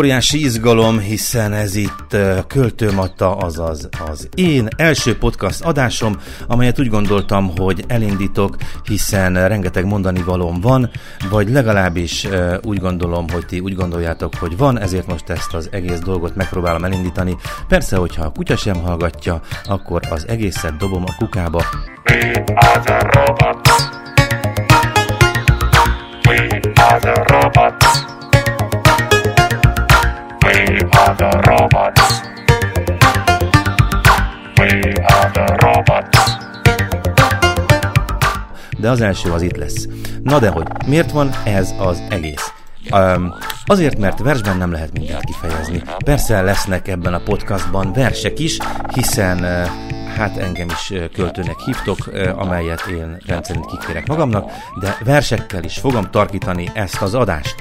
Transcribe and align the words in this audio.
Óriási 0.00 0.44
izgalom, 0.44 0.98
hiszen 0.98 1.52
ez 1.52 1.74
itt 1.74 2.16
Költőmata, 2.46 3.36
azaz 3.36 3.88
az 4.06 4.28
én 4.34 4.68
első 4.76 5.18
podcast 5.18 5.64
adásom, 5.64 6.16
amelyet 6.46 6.80
úgy 6.80 6.88
gondoltam, 6.88 7.52
hogy 7.56 7.84
elindítok, 7.86 8.56
hiszen 8.84 9.48
rengeteg 9.48 9.84
mondani 9.84 10.22
valóm 10.22 10.60
van, 10.60 10.90
vagy 11.30 11.50
legalábbis 11.50 12.28
úgy 12.62 12.78
gondolom, 12.78 13.28
hogy 13.28 13.46
ti 13.46 13.58
úgy 13.58 13.74
gondoljátok, 13.74 14.34
hogy 14.34 14.56
van, 14.56 14.78
ezért 14.78 15.06
most 15.06 15.28
ezt 15.28 15.54
az 15.54 15.68
egész 15.72 15.98
dolgot 15.98 16.34
megpróbálom 16.34 16.84
elindítani. 16.84 17.36
Persze, 17.68 17.96
hogyha 17.96 18.24
a 18.24 18.32
kutya 18.32 18.56
sem 18.56 18.82
hallgatja, 18.82 19.40
akkor 19.64 20.02
az 20.10 20.28
egészet 20.28 20.76
dobom 20.76 21.04
a 21.06 21.14
kukába. 21.18 21.64
We 22.10 22.44
are 22.54 22.80
the 22.80 22.98
robots. 22.98 23.99
De 38.80 38.90
az 38.90 39.00
első 39.00 39.30
az 39.30 39.42
itt 39.42 39.56
lesz. 39.56 39.88
Na 40.22 40.38
de 40.38 40.48
hogy, 40.48 40.66
miért 40.86 41.10
van 41.10 41.30
ez 41.44 41.74
az 41.78 42.02
egész? 42.08 42.52
Um, 42.92 43.34
azért, 43.64 43.98
mert 43.98 44.18
versben 44.18 44.56
nem 44.56 44.72
lehet 44.72 44.92
mindent 44.92 45.24
kifejezni. 45.24 45.82
Persze 46.04 46.42
lesznek 46.42 46.88
ebben 46.88 47.14
a 47.14 47.22
podcastban 47.22 47.92
versek 47.92 48.38
is, 48.38 48.58
hiszen 48.94 49.38
uh, 49.38 49.89
hát 50.16 50.36
engem 50.36 50.68
is 50.68 50.92
költőnek 51.12 51.58
hívtok, 51.64 51.98
amelyet 52.36 52.86
én 52.86 53.16
rendszerint 53.26 53.66
kikérek 53.66 54.06
magamnak, 54.06 54.50
de 54.80 54.96
versekkel 55.04 55.64
is 55.64 55.78
fogom 55.78 56.10
tarkítani 56.10 56.70
ezt 56.74 57.02
az 57.02 57.14
adást. 57.14 57.54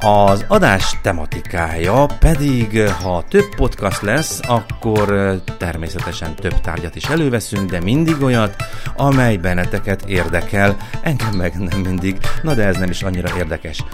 Az 0.00 0.44
adás 0.48 0.98
tematikája 1.02 2.06
pedig, 2.18 2.88
ha 2.88 3.24
több 3.28 3.54
podcast 3.56 4.02
lesz, 4.02 4.40
akkor 4.48 5.36
természetesen 5.58 6.34
több 6.34 6.60
tárgyat 6.60 6.96
is 6.96 7.04
előveszünk, 7.04 7.70
de 7.70 7.80
mindig 7.80 8.22
olyat, 8.22 8.56
amely 8.96 9.36
benneteket 9.36 10.02
érdekel, 10.06 10.76
engem 11.02 11.32
meg 11.36 11.58
nem 11.58 11.80
mindig, 11.80 12.18
na 12.42 12.54
de 12.54 12.64
ez 12.64 12.76
nem 12.76 12.90
is 12.90 13.02
annyira 13.02 13.36
érdekes. 13.36 13.84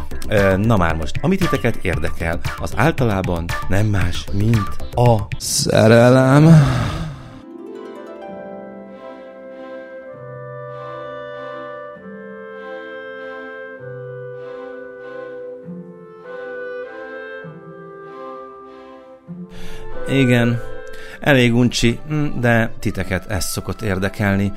Na 0.56 0.76
már 0.76 0.94
most, 0.94 1.14
amit 1.20 1.38
titeket 1.38 1.76
érdekel, 1.76 2.40
az 2.58 2.72
általában 2.76 3.44
nem 3.68 3.86
más, 3.86 4.24
mint 4.32 4.76
a 4.94 5.16
szerelem. 5.38 6.44
Igen, 20.08 20.60
elég 21.20 21.54
uncsi, 21.54 21.98
hm, 22.08 22.40
de 22.40 22.72
titeket 22.78 23.30
ez 23.30 23.44
szokott 23.44 23.82
érdekelni. 23.82 24.52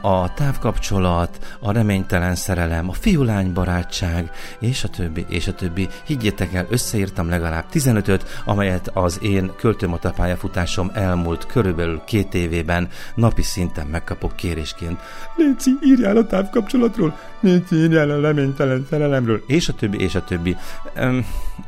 A 0.00 0.34
távkapcsolat, 0.34 1.56
a 1.60 1.72
reménytelen 1.72 2.34
szerelem, 2.34 2.88
a 2.88 2.92
fiúlány 2.92 3.52
barátság, 3.52 4.30
és 4.58 4.84
a 4.84 4.88
többi, 4.88 5.26
és 5.28 5.46
a 5.46 5.54
többi. 5.54 5.88
Higgyétek 6.04 6.54
el, 6.54 6.66
összeírtam 6.68 7.28
legalább 7.28 7.64
15-öt, 7.72 8.42
amelyet 8.44 8.90
az 8.94 9.18
én 9.22 9.52
költőmata 9.56 10.10
pályafutásom 10.10 10.90
elmúlt 10.94 11.46
körülbelül 11.46 12.02
két 12.04 12.34
évében 12.34 12.88
napi 13.14 13.42
szinten 13.42 13.86
megkapok 13.86 14.36
kérésként. 14.36 15.00
Léci, 15.36 15.70
írjál 15.82 16.16
a 16.16 16.26
távkapcsolatról, 16.26 17.16
Léci, 17.40 17.76
írjál 17.76 18.10
a 18.10 18.20
reménytelen 18.20 18.86
szerelemről, 18.90 19.42
és 19.46 19.68
a 19.68 19.72
többi, 19.72 19.98
és 20.00 20.14
a 20.14 20.24
többi. 20.24 20.56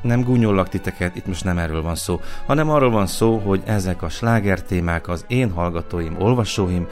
Nem 0.03 0.23
gúnyollak 0.23 0.69
titeket, 0.69 1.17
itt 1.17 1.27
most 1.27 1.45
nem 1.45 1.59
erről 1.59 1.83
van 1.83 1.95
szó, 1.95 2.21
hanem 2.47 2.71
arról 2.71 2.91
van 2.91 3.07
szó, 3.07 3.39
hogy 3.39 3.63
ezek 3.65 4.03
a 4.03 4.09
sláger 4.13 4.63
témák 4.63 5.09
az 5.09 5.25
én 5.29 5.51
hallgatóim, 5.51 6.17
olvasóim, 6.19 6.87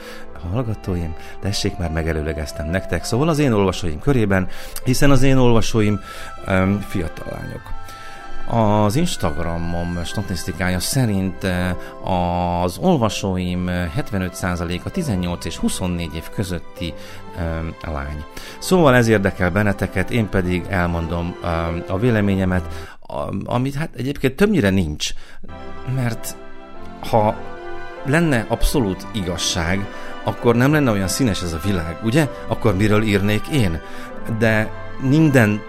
hallgatóim, 0.53 1.15
tessék 1.41 1.79
már 1.79 1.91
megelőlegeztem 1.91 2.67
nektek, 2.71 3.05
szóval 3.05 3.29
az 3.29 3.39
én 3.39 3.53
olvasóim 3.53 4.01
körében, 4.01 4.49
hiszen 4.85 5.11
az 5.11 5.23
én 5.23 5.37
olvasóim 5.37 6.01
um, 6.49 6.81
fiatal 6.81 7.27
lányok. 7.31 7.79
Az 8.53 8.97
Instagramom 8.97 10.05
statisztikája 10.05 10.81
szerint 10.81 11.47
az 12.05 12.79
olvasóim 12.79 13.65
75%-a 13.69 14.91
18 14.91 15.45
és 15.45 15.57
24 15.57 16.15
év 16.15 16.29
közötti 16.35 16.95
um, 17.39 17.75
lány. 17.93 18.25
Szóval 18.59 18.95
ez 18.95 19.09
érdekel 19.09 19.51
benneteket, 19.51 20.11
én 20.11 20.29
pedig 20.29 20.65
elmondom 20.69 21.37
um, 21.43 21.83
a 21.89 21.99
véleményemet, 21.99 22.91
amit 23.45 23.75
hát 23.75 23.91
egyébként 23.97 24.37
többnyire 24.37 24.71
nincs, 24.71 25.11
mert 25.95 26.37
ha 27.09 27.37
lenne 28.05 28.45
abszolút 28.49 29.07
igazság, 29.13 29.87
akkor 30.25 30.57
nem 30.57 30.73
lenne 30.73 30.91
olyan 30.91 31.09
színes 31.09 31.43
ez 31.43 31.53
a 31.53 31.61
világ, 31.65 31.99
ugye? 32.03 32.29
Akkor 32.47 32.77
miről 32.77 33.03
írnék 33.03 33.47
én? 33.47 33.81
De 34.39 34.71
minden 35.01 35.63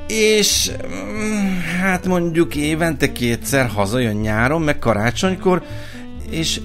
és 0.07 0.71
mm, 0.87 1.57
hát 1.81 2.05
mondjuk 2.05 2.55
évente 2.55 3.11
kétszer 3.11 3.67
hazajön 3.67 4.15
nyáron, 4.15 4.61
meg 4.61 4.79
karácsonykor, 4.79 5.63
és 6.29 6.61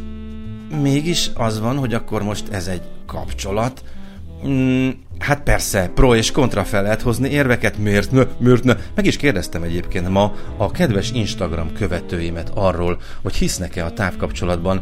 mégis 0.82 1.30
az 1.34 1.60
van, 1.60 1.76
hogy 1.76 1.94
akkor 1.94 2.22
most 2.22 2.44
ez 2.50 2.66
egy 2.66 2.82
kapcsolat. 3.06 3.82
Mm, 4.46 4.88
hát 5.18 5.42
persze, 5.42 5.90
pro 5.94 6.14
és 6.14 6.30
kontra 6.30 6.64
fel 6.64 6.82
lehet 6.82 7.02
hozni 7.02 7.28
érveket, 7.28 7.78
miért 7.78 8.10
ne, 8.10 8.22
miért 8.38 8.64
ne. 8.64 8.76
Meg 8.94 9.06
is 9.06 9.16
kérdeztem 9.16 9.62
egyébként 9.62 10.08
ma 10.08 10.34
a 10.56 10.70
kedves 10.70 11.10
Instagram 11.12 11.72
követőimet 11.72 12.50
arról, 12.54 13.00
hogy 13.22 13.34
hisznek-e 13.34 13.84
a 13.84 13.92
távkapcsolatban, 13.92 14.80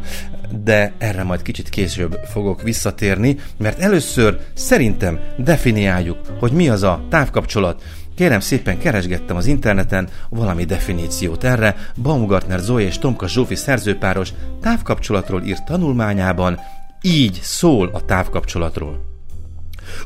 de 0.63 0.93
erre 0.97 1.23
majd 1.23 1.41
kicsit 1.41 1.69
később 1.69 2.19
fogok 2.31 2.61
visszatérni, 2.61 3.37
mert 3.57 3.79
először 3.79 4.39
szerintem 4.53 5.19
definiáljuk, 5.37 6.17
hogy 6.39 6.51
mi 6.51 6.69
az 6.69 6.83
a 6.83 7.05
távkapcsolat. 7.09 7.83
Kérem 8.19 8.39
szépen 8.39 8.77
keresgettem 8.77 9.35
az 9.35 9.45
interneten 9.45 10.09
valami 10.29 10.63
definíciót 10.63 11.43
erre, 11.43 11.75
Baumgartner 12.01 12.59
Zoe 12.59 12.81
és 12.81 12.97
Tomka 12.97 13.27
Zsófi 13.27 13.55
szerzőpáros 13.55 14.33
távkapcsolatról 14.61 15.43
írt 15.43 15.65
tanulmányában 15.65 16.59
így 17.01 17.39
szól 17.41 17.89
a 17.93 18.05
távkapcsolatról. 18.05 19.08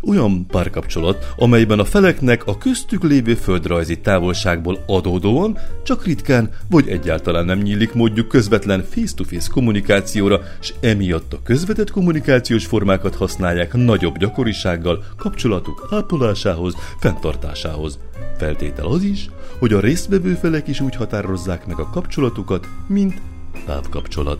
Olyan 0.01 0.45
párkapcsolat, 0.47 1.33
amelyben 1.37 1.79
a 1.79 1.85
feleknek 1.85 2.45
a 2.45 2.57
köztük 2.57 3.03
lévő 3.03 3.33
földrajzi 3.33 3.99
távolságból 3.99 4.83
adódóan 4.87 5.57
csak 5.83 6.05
ritkán 6.05 6.49
vagy 6.69 6.87
egyáltalán 6.87 7.45
nem 7.45 7.59
nyílik 7.59 7.93
módjuk 7.93 8.27
közvetlen 8.27 8.83
face-to-face 8.89 9.49
kommunikációra, 9.51 10.41
és 10.61 10.73
emiatt 10.79 11.33
a 11.33 11.41
közvetett 11.43 11.91
kommunikációs 11.91 12.65
formákat 12.65 13.15
használják 13.15 13.73
nagyobb 13.73 14.17
gyakorisággal 14.17 15.03
kapcsolatuk 15.17 15.87
ápolásához, 15.91 16.75
fenntartásához. 16.99 17.99
Feltétel 18.37 18.85
az 18.85 19.03
is, 19.03 19.29
hogy 19.59 19.73
a 19.73 19.79
résztvevő 19.79 20.33
felek 20.33 20.67
is 20.67 20.79
úgy 20.79 20.95
határozzák 20.95 21.65
meg 21.65 21.79
a 21.79 21.89
kapcsolatukat, 21.89 22.67
mint 22.87 23.21
távkapcsolat. 23.65 24.39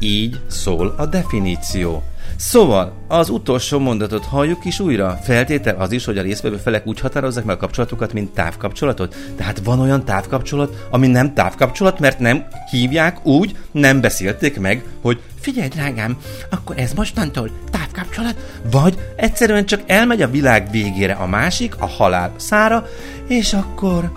Így 0.00 0.40
szól 0.46 0.94
a 0.96 1.06
definíció. 1.06 2.02
Szóval, 2.36 2.92
az 3.08 3.28
utolsó 3.28 3.78
mondatot 3.78 4.24
halljuk 4.24 4.64
is 4.64 4.80
újra. 4.80 5.18
Feltétel 5.22 5.76
az 5.76 5.92
is, 5.92 6.04
hogy 6.04 6.18
a 6.18 6.22
résztvevő 6.22 6.56
felek 6.56 6.86
úgy 6.86 7.00
határozzák 7.00 7.44
meg 7.44 7.56
a 7.56 7.58
kapcsolatukat, 7.58 8.12
mint 8.12 8.30
távkapcsolatot. 8.30 9.16
Tehát 9.36 9.60
van 9.64 9.80
olyan 9.80 10.04
távkapcsolat, 10.04 10.86
ami 10.90 11.06
nem 11.06 11.34
távkapcsolat, 11.34 11.98
mert 11.98 12.18
nem 12.18 12.46
hívják 12.70 13.26
úgy, 13.26 13.56
nem 13.70 14.00
beszélték 14.00 14.60
meg, 14.60 14.84
hogy 15.00 15.20
figyelj 15.40 15.68
drágám, 15.68 16.16
akkor 16.50 16.78
ez 16.78 16.92
mostantól 16.92 17.50
távkapcsolat, 17.70 18.36
vagy 18.70 18.98
egyszerűen 19.16 19.66
csak 19.66 19.80
elmegy 19.86 20.22
a 20.22 20.30
világ 20.30 20.70
végére 20.70 21.12
a 21.12 21.26
másik, 21.26 21.74
a 21.78 21.86
halál 21.86 22.32
szára, 22.36 22.86
és 23.26 23.52
akkor 23.52 24.12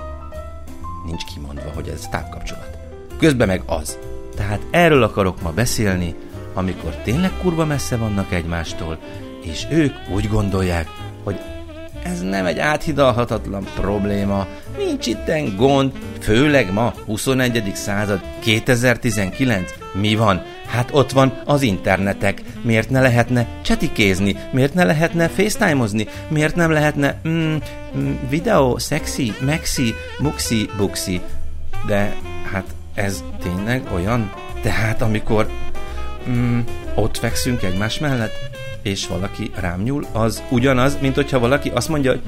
nincs 1.06 1.24
kimondva, 1.24 1.72
hogy 1.76 1.88
ez 1.88 2.08
távkapcsolat. 2.12 2.78
Közben 3.20 3.48
meg 3.48 3.62
az. 3.66 3.98
Tehát 4.36 4.62
erről 4.72 5.04
akarok 5.04 5.42
ma 5.42 5.52
beszélni, 5.52 6.16
amikor 6.56 6.96
tényleg 6.96 7.32
kurva 7.42 7.66
messze 7.66 7.96
vannak 7.96 8.34
egymástól, 8.34 8.98
és 9.44 9.66
ők 9.70 9.94
úgy 10.10 10.28
gondolják, 10.28 10.88
hogy 11.24 11.40
ez 12.04 12.22
nem 12.22 12.46
egy 12.46 12.60
áthidalhatatlan 12.60 13.68
probléma, 13.76 14.48
nincs 14.78 15.08
itten 15.08 15.56
gond, 15.56 15.92
főleg 16.20 16.72
ma, 16.72 16.94
21. 17.06 17.72
század, 17.74 18.22
2019, 18.40 19.74
mi 19.94 20.16
van? 20.16 20.42
Hát 20.68 20.90
ott 20.92 21.12
van 21.12 21.42
az 21.46 21.62
internetek, 21.62 22.42
miért 22.62 22.90
ne 22.90 23.02
lehetne 23.02 23.48
csetikézni, 23.62 24.36
miért 24.52 24.74
ne 24.74 24.84
lehetne 24.84 25.28
facetime-ozni, 25.28 26.08
miért 26.28 26.56
nem 26.56 26.72
lehetne 26.72 27.20
mm, 27.28 27.56
mm, 27.98 28.14
videó, 28.30 28.78
szexi, 28.78 29.34
mexi, 29.40 29.94
muxi, 30.20 30.70
buxi, 30.78 31.22
de 31.88 32.16
hát 32.52 32.66
ez 32.94 33.24
tényleg 33.44 33.84
olyan? 33.94 34.32
Tehát 34.62 35.02
amikor 35.02 35.50
mm, 36.30 36.60
ott 36.96 37.18
fekszünk 37.18 37.64
egymás 37.64 38.00
mellett, 38.00 38.34
és 38.82 39.08
valaki 39.08 39.52
rám 39.56 39.82
nyúl, 39.82 40.06
az 40.12 40.44
ugyanaz, 40.50 40.98
mint 41.02 41.16
hogyha 41.16 41.40
valaki 41.40 41.70
azt 41.70 41.90
mondja, 41.90 42.12
hogy 42.12 42.22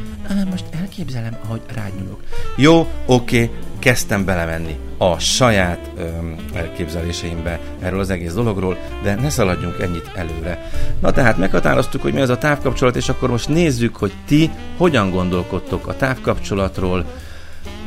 most 0.50 0.66
elképzelem, 0.80 1.38
ahogy 1.46 1.62
rányúlok. 1.76 2.24
Jó, 2.56 2.80
oké, 3.06 3.44
okay, 3.44 3.56
kezdtem 3.80 4.26
belemenni 4.26 4.76
a 4.98 5.20
saját 5.20 5.90
öm, 5.98 6.36
elképzeléseimbe 6.54 7.60
erről 7.80 8.00
az 8.00 8.10
egész 8.10 8.34
dologról, 8.34 8.78
de 9.04 9.16
ne 9.16 9.30
szaladjunk 9.30 9.80
ennyit 9.80 10.12
előre. 10.16 10.72
Na 11.02 11.12
tehát 11.12 11.38
meghatároztuk, 11.38 12.02
hogy 12.02 12.14
mi 12.14 12.22
az 12.22 12.30
a 12.30 12.38
távkapcsolat, 12.38 12.96
és 12.96 13.10
akkor 13.10 13.30
most 13.30 13.50
nézzük, 13.50 13.96
hogy 13.96 14.14
ti 14.26 14.52
hogyan 14.78 15.10
gondolkodtok 15.10 15.88
a 15.88 15.96
távkapcsolatról, 15.96 17.06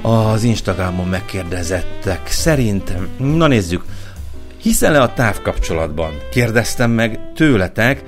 az 0.02 0.42
Instagramon 0.42 1.08
megkérdezettek 1.08 2.28
szerint. 2.28 2.92
Na 3.18 3.46
nézzük, 3.46 3.84
hiszel-e 4.62 5.02
a 5.02 5.12
távkapcsolatban? 5.12 6.10
Kérdeztem 6.30 6.90
meg 6.90 7.18
tőletek, 7.34 8.02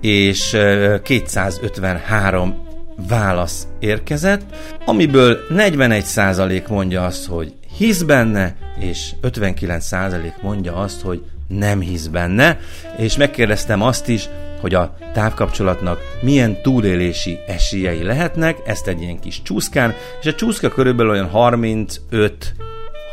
és 0.00 0.56
253 1.02 2.62
válasz 3.08 3.66
érkezett, 3.78 4.42
amiből 4.84 5.38
41% 5.50 6.68
mondja 6.68 7.04
azt, 7.04 7.26
hogy 7.26 7.54
hisz 7.76 8.02
benne, 8.02 8.56
és 8.78 9.10
59% 9.22 10.42
mondja 10.42 10.74
azt, 10.74 11.00
hogy 11.00 11.22
nem 11.48 11.80
hisz 11.80 12.06
benne, 12.06 12.58
és 12.96 13.16
megkérdeztem 13.16 13.82
azt 13.82 14.08
is, 14.08 14.28
hogy 14.60 14.74
a 14.74 14.96
távkapcsolatnak 15.12 16.00
milyen 16.20 16.62
túlélési 16.62 17.38
esélyei 17.46 18.02
lehetnek, 18.02 18.56
ezt 18.66 18.88
egy 18.88 19.02
ilyen 19.02 19.18
kis 19.18 19.42
csúszkán, 19.42 19.94
és 20.20 20.26
a 20.26 20.34
csúszka 20.34 20.68
körülbelül 20.68 21.12
olyan 21.12 21.28
35 21.28 22.54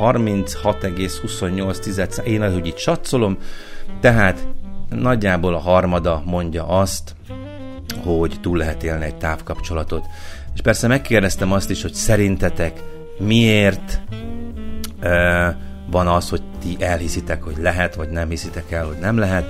36,28 0.02 2.24
én 2.24 2.42
ahogy 2.42 2.68
itt 2.68 2.78
satszolom, 2.78 3.38
tehát 4.00 4.48
nagyjából 4.90 5.54
a 5.54 5.60
harmada 5.60 6.24
mondja 6.26 6.68
azt, 6.68 7.16
hogy 8.04 8.38
túl 8.42 8.58
lehet 8.58 8.84
élni 8.84 9.06
egy 9.06 9.16
távkapcsolatot. 9.16 10.06
És 10.54 10.62
persze 10.62 10.88
megkérdeztem 10.88 11.52
azt 11.52 11.70
is, 11.70 11.82
hogy 11.82 11.94
szerintetek 11.94 12.84
miért 13.18 14.02
uh, 15.04 15.48
van 15.92 16.08
az, 16.08 16.30
hogy 16.30 16.42
ti 16.62 16.76
elhiszitek, 16.80 17.44
hogy 17.44 17.58
lehet, 17.58 17.96
vagy 17.96 18.10
nem 18.10 18.30
hiszitek 18.30 18.72
el, 18.72 18.86
hogy 18.86 18.98
nem 19.00 19.18
lehet. 19.18 19.46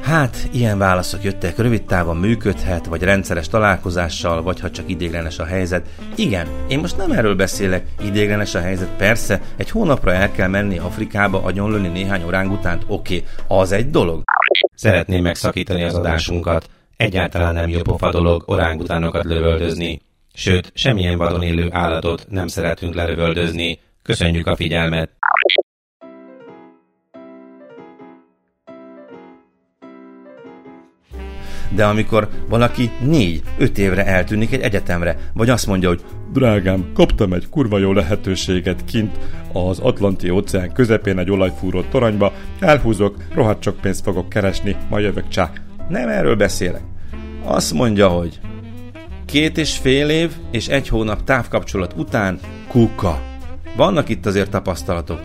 Hát, 0.00 0.48
ilyen 0.52 0.78
válaszok 0.78 1.22
jöttek, 1.22 1.58
rövid 1.58 1.84
távon 1.84 2.16
működhet, 2.16 2.86
vagy 2.86 3.02
rendszeres 3.02 3.48
találkozással, 3.48 4.42
vagy 4.42 4.60
ha 4.60 4.70
csak 4.70 4.88
idéglenes 4.88 5.38
a 5.38 5.44
helyzet. 5.44 5.88
Igen, 6.14 6.46
én 6.68 6.78
most 6.78 6.96
nem 6.96 7.10
erről 7.10 7.34
beszélek, 7.34 7.86
idéglenes 8.00 8.54
a 8.54 8.60
helyzet, 8.60 8.96
persze, 8.96 9.40
egy 9.56 9.70
hónapra 9.70 10.12
el 10.12 10.30
kell 10.30 10.48
menni 10.48 10.78
Afrikába 10.78 11.42
agyonlőni 11.42 11.88
néhány 11.88 12.22
orángutánt, 12.22 12.84
oké, 12.86 13.24
az 13.46 13.72
egy 13.72 13.90
dolog. 13.90 14.22
Szeretném 14.74 15.22
megszakítani 15.22 15.82
az 15.82 15.94
adásunkat. 15.94 16.70
Egyáltalán 16.96 17.54
nem 17.54 17.68
jó 17.68 17.80
pofa 17.80 18.10
dolog 18.10 18.42
orángutánokat 18.46 19.24
lövöldözni. 19.24 20.00
Sőt, 20.34 20.70
semmilyen 20.74 21.18
vadon 21.18 21.42
élő 21.42 21.68
állatot 21.72 22.26
nem 22.28 22.46
szeretünk 22.46 22.94
lerövöldözni. 22.94 23.78
Köszönjük 24.02 24.46
a 24.46 24.56
figyelmet! 24.56 25.10
De 31.70 31.84
amikor 31.84 32.28
valaki 32.48 32.90
négy-öt 33.00 33.78
évre 33.78 34.06
eltűnik 34.06 34.52
egy 34.52 34.60
egyetemre, 34.60 35.16
vagy 35.34 35.50
azt 35.50 35.66
mondja, 35.66 35.88
hogy 35.88 36.04
drágám, 36.32 36.90
kaptam 36.94 37.32
egy 37.32 37.48
kurva 37.48 37.78
jó 37.78 37.92
lehetőséget 37.92 38.84
kint 38.84 39.18
az 39.52 39.78
Atlanti 39.78 40.30
óceán 40.30 40.72
közepén 40.72 41.18
egy 41.18 41.30
olajfúró 41.30 41.82
toronyba, 41.82 42.32
elhúzok, 42.60 43.16
rohadt 43.34 43.60
csak 43.60 43.80
pénzt 43.80 44.02
fogok 44.02 44.28
keresni, 44.28 44.76
majd 44.90 45.04
jövök 45.04 45.28
csá. 45.28 45.50
Nem 45.88 46.08
erről 46.08 46.36
beszélek. 46.36 46.82
Azt 47.44 47.72
mondja, 47.72 48.08
hogy 48.08 48.40
két 49.26 49.58
és 49.58 49.76
fél 49.76 50.08
év 50.08 50.32
és 50.50 50.68
egy 50.68 50.88
hónap 50.88 51.24
távkapcsolat 51.24 51.94
után 51.96 52.38
kuka. 52.68 53.20
Vannak 53.76 54.08
itt 54.08 54.26
azért 54.26 54.50
tapasztalatok. 54.50 55.20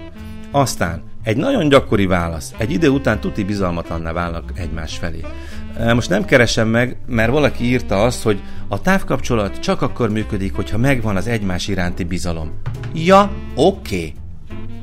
Aztán 0.51 1.03
egy 1.23 1.37
nagyon 1.37 1.69
gyakori 1.69 2.05
válasz. 2.05 2.53
Egy 2.57 2.71
idő 2.71 2.89
után 2.89 3.19
tuti 3.19 3.43
bizalmatlanná 3.43 4.11
válnak 4.11 4.51
egymás 4.55 4.97
felé. 4.97 5.19
Most 5.93 6.09
nem 6.09 6.25
keresem 6.25 6.67
meg, 6.67 6.97
mert 7.07 7.31
valaki 7.31 7.63
írta 7.63 8.03
azt, 8.03 8.23
hogy 8.23 8.41
a 8.67 8.81
távkapcsolat 8.81 9.59
csak 9.59 9.81
akkor 9.81 10.09
működik, 10.09 10.53
hogyha 10.53 10.77
megvan 10.77 11.15
az 11.15 11.27
egymás 11.27 11.67
iránti 11.67 12.03
bizalom. 12.03 12.51
Ja, 12.93 13.31
oké. 13.55 13.95
Okay. 13.95 14.13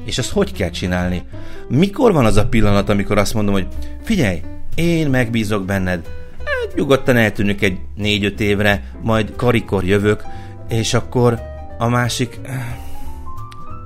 És 0.04 0.18
azt 0.18 0.30
hogy 0.30 0.52
kell 0.52 0.70
csinálni? 0.70 1.22
Mikor 1.68 2.12
van 2.12 2.24
az 2.24 2.36
a 2.36 2.48
pillanat, 2.48 2.88
amikor 2.88 3.18
azt 3.18 3.34
mondom, 3.34 3.54
hogy 3.54 3.66
figyelj, 4.02 4.40
én 4.74 5.10
megbízok 5.10 5.64
benned, 5.64 6.06
hát 6.38 6.74
nyugodtan 6.74 7.16
eltűnök 7.16 7.62
egy 7.62 7.78
négy-öt 7.94 8.40
évre, 8.40 8.82
majd 9.02 9.32
karikor 9.36 9.84
jövök, 9.84 10.22
és 10.68 10.94
akkor 10.94 11.40
a 11.78 11.88
másik... 11.88 12.40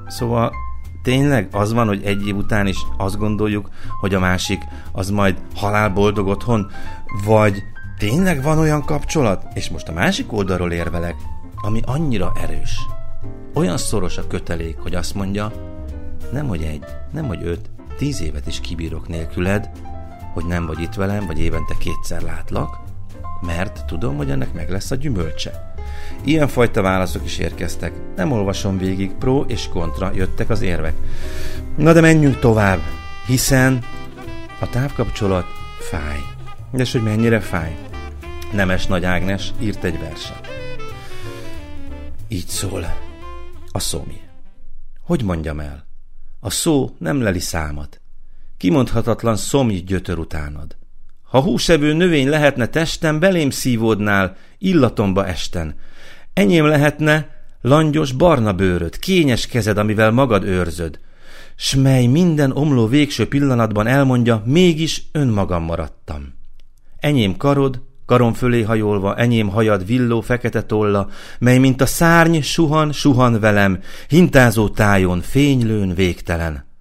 Szóval 0.07 0.53
tényleg 1.03 1.49
az 1.53 1.73
van, 1.73 1.87
hogy 1.87 2.03
egy 2.05 2.27
év 2.27 2.37
után 2.37 2.67
is 2.67 2.77
azt 2.97 3.19
gondoljuk, 3.19 3.69
hogy 4.01 4.15
a 4.15 4.21
másik 4.21 4.63
az 4.93 5.11
majd 5.11 5.37
halálboldog 5.55 6.27
otthon, 6.27 6.71
vagy 7.25 7.63
tényleg 7.99 8.43
van 8.43 8.59
olyan 8.59 8.85
kapcsolat, 8.85 9.47
és 9.55 9.71
most 9.71 9.89
a 9.89 9.93
másik 9.93 10.33
oldalról 10.33 10.73
érvelek, 10.73 11.15
ami 11.55 11.81
annyira 11.85 12.33
erős, 12.43 12.87
olyan 13.55 13.77
szoros 13.77 14.19
a 14.19 14.27
kötelék, 14.27 14.79
hogy 14.79 14.95
azt 14.95 15.15
mondja, 15.15 15.53
nem 16.33 16.49
hogy 16.49 16.63
egy, 16.63 16.85
nem 17.13 17.27
hogy 17.27 17.41
öt, 17.45 17.71
tíz 17.97 18.23
évet 18.23 18.47
is 18.47 18.61
kibírok 18.61 19.09
nélküled, 19.09 19.71
hogy 20.35 20.45
nem 20.45 20.67
vagy 20.67 20.81
itt 20.81 20.95
velem, 20.95 21.27
vagy 21.27 21.39
évente 21.39 21.75
kétszer 21.79 22.23
látlak, 22.23 22.81
mert 23.41 23.85
tudom, 23.87 24.17
hogy 24.17 24.31
ennek 24.31 24.53
meg 24.53 24.71
lesz 24.71 24.91
a 24.91 24.95
gyümölcse. 24.95 25.72
Ilyenfajta 26.25 26.83
válaszok 26.83 27.25
is 27.25 27.39
érkeztek. 27.39 27.93
Nem 28.17 28.33
olvasom 28.33 28.79
végig, 28.79 29.13
pro 29.13 29.41
és 29.41 29.69
kontra 29.69 30.11
jöttek 30.15 30.51
az 30.51 30.63
érvek. 30.63 30.95
Na 31.77 31.93
de 31.93 32.01
menjünk 32.01 32.39
tovább, 32.39 32.81
hiszen 33.27 33.85
a 34.61 34.69
távkapcsolat 34.69 35.47
fáj. 35.79 36.19
De 36.71 36.87
hogy 36.93 37.03
mennyire 37.03 37.41
fáj? 37.41 37.77
Nemes 38.53 38.87
Nagy 38.87 39.05
Ágnes 39.05 39.53
írt 39.61 39.85
egy 39.85 39.99
verset. 39.99 40.49
Így 42.29 42.47
szól 42.47 42.97
a 43.73 43.79
szómi. 43.79 44.21
Hogy 45.03 45.25
mondjam 45.25 45.61
el? 45.61 45.87
A 46.41 46.51
szó 46.51 46.95
nem 46.99 47.23
leli 47.23 47.39
számat. 47.39 48.01
Kimondhatatlan 48.57 49.37
szomj 49.37 49.75
gyötör 49.75 50.19
utánad. 50.19 50.77
Ha 51.33 51.41
húsevő 51.41 51.93
növény 51.93 52.29
lehetne 52.29 52.67
testem, 52.67 53.19
belém 53.19 53.51
szívódnál, 53.51 54.37
illatomba 54.59 55.27
esten. 55.27 55.75
Enyém 56.33 56.67
lehetne 56.67 57.29
langyos 57.61 58.13
barna 58.13 58.53
bőröd, 58.53 58.99
kényes 58.99 59.47
kezed, 59.47 59.79
amivel 59.79 60.11
magad 60.11 60.45
őrzöd. 60.45 60.99
S 61.57 61.75
mely 61.75 62.07
minden 62.07 62.51
omló 62.51 62.87
végső 62.87 63.29
pillanatban 63.29 63.87
elmondja, 63.87 64.43
mégis 64.45 65.03
önmagam 65.13 65.63
maradtam. 65.63 66.35
Enyém 66.99 67.37
karod, 67.37 67.83
karom 68.07 68.33
fölé 68.33 68.63
hajolva, 68.63 69.17
enyém 69.17 69.49
hajad 69.49 69.87
villó 69.87 70.21
fekete 70.21 70.63
tolla, 70.63 71.09
mely 71.39 71.59
mint 71.59 71.81
a 71.81 71.87
szárny 71.87 72.41
suhan, 72.41 72.93
suhan 72.93 73.41
velem, 73.41 73.81
hintázó 74.09 74.69
tájon, 74.69 75.21
fénylőn 75.21 75.95
végtelen. 75.95 76.72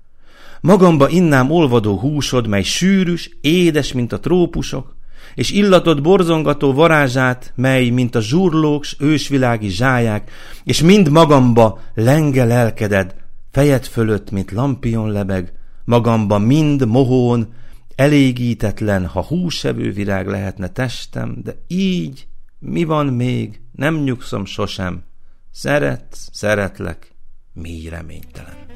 Magamba 0.62 1.10
innám 1.10 1.51
olvadó 1.51 2.00
húsod, 2.00 2.48
mely 2.48 2.63
sűrűs, 2.63 3.30
édes, 3.41 3.91
mint 3.94 4.12
a 4.12 4.20
trópusok, 4.20 4.96
és 5.36 5.51
illatod 5.51 6.01
borzongató 6.01 6.74
varázsát, 6.74 7.53
mely, 7.56 7.89
mint 7.89 8.15
a 8.15 8.22
zsurlók 8.22 8.84
s 8.84 8.96
ősvilági 9.00 9.70
zsáják, 9.70 10.32
és 10.63 10.82
mind 10.82 11.10
magamba 11.10 11.80
lenge 11.94 12.46
lelkeded, 12.46 13.15
fejed 13.51 13.86
fölött, 13.86 14.32
mint 14.32 14.51
lampion 14.51 15.12
lebeg, 15.12 15.53
magamba 15.86 16.38
mind 16.38 16.88
mohón, 16.88 17.53
elégítetlen, 17.96 19.06
ha 19.06 19.24
húsevő 19.24 19.91
virág 19.91 20.27
lehetne 20.27 20.68
testem, 20.68 21.38
de 21.44 21.56
így, 21.68 22.27
mi 22.60 22.84
van 22.84 23.06
még, 23.06 23.62
nem 23.72 23.96
nyugszom 23.96 24.46
sosem, 24.46 25.03
szeretsz, 25.51 26.30
szeretlek, 26.32 27.15
mély 27.53 27.89
reménytelen. 27.89 28.71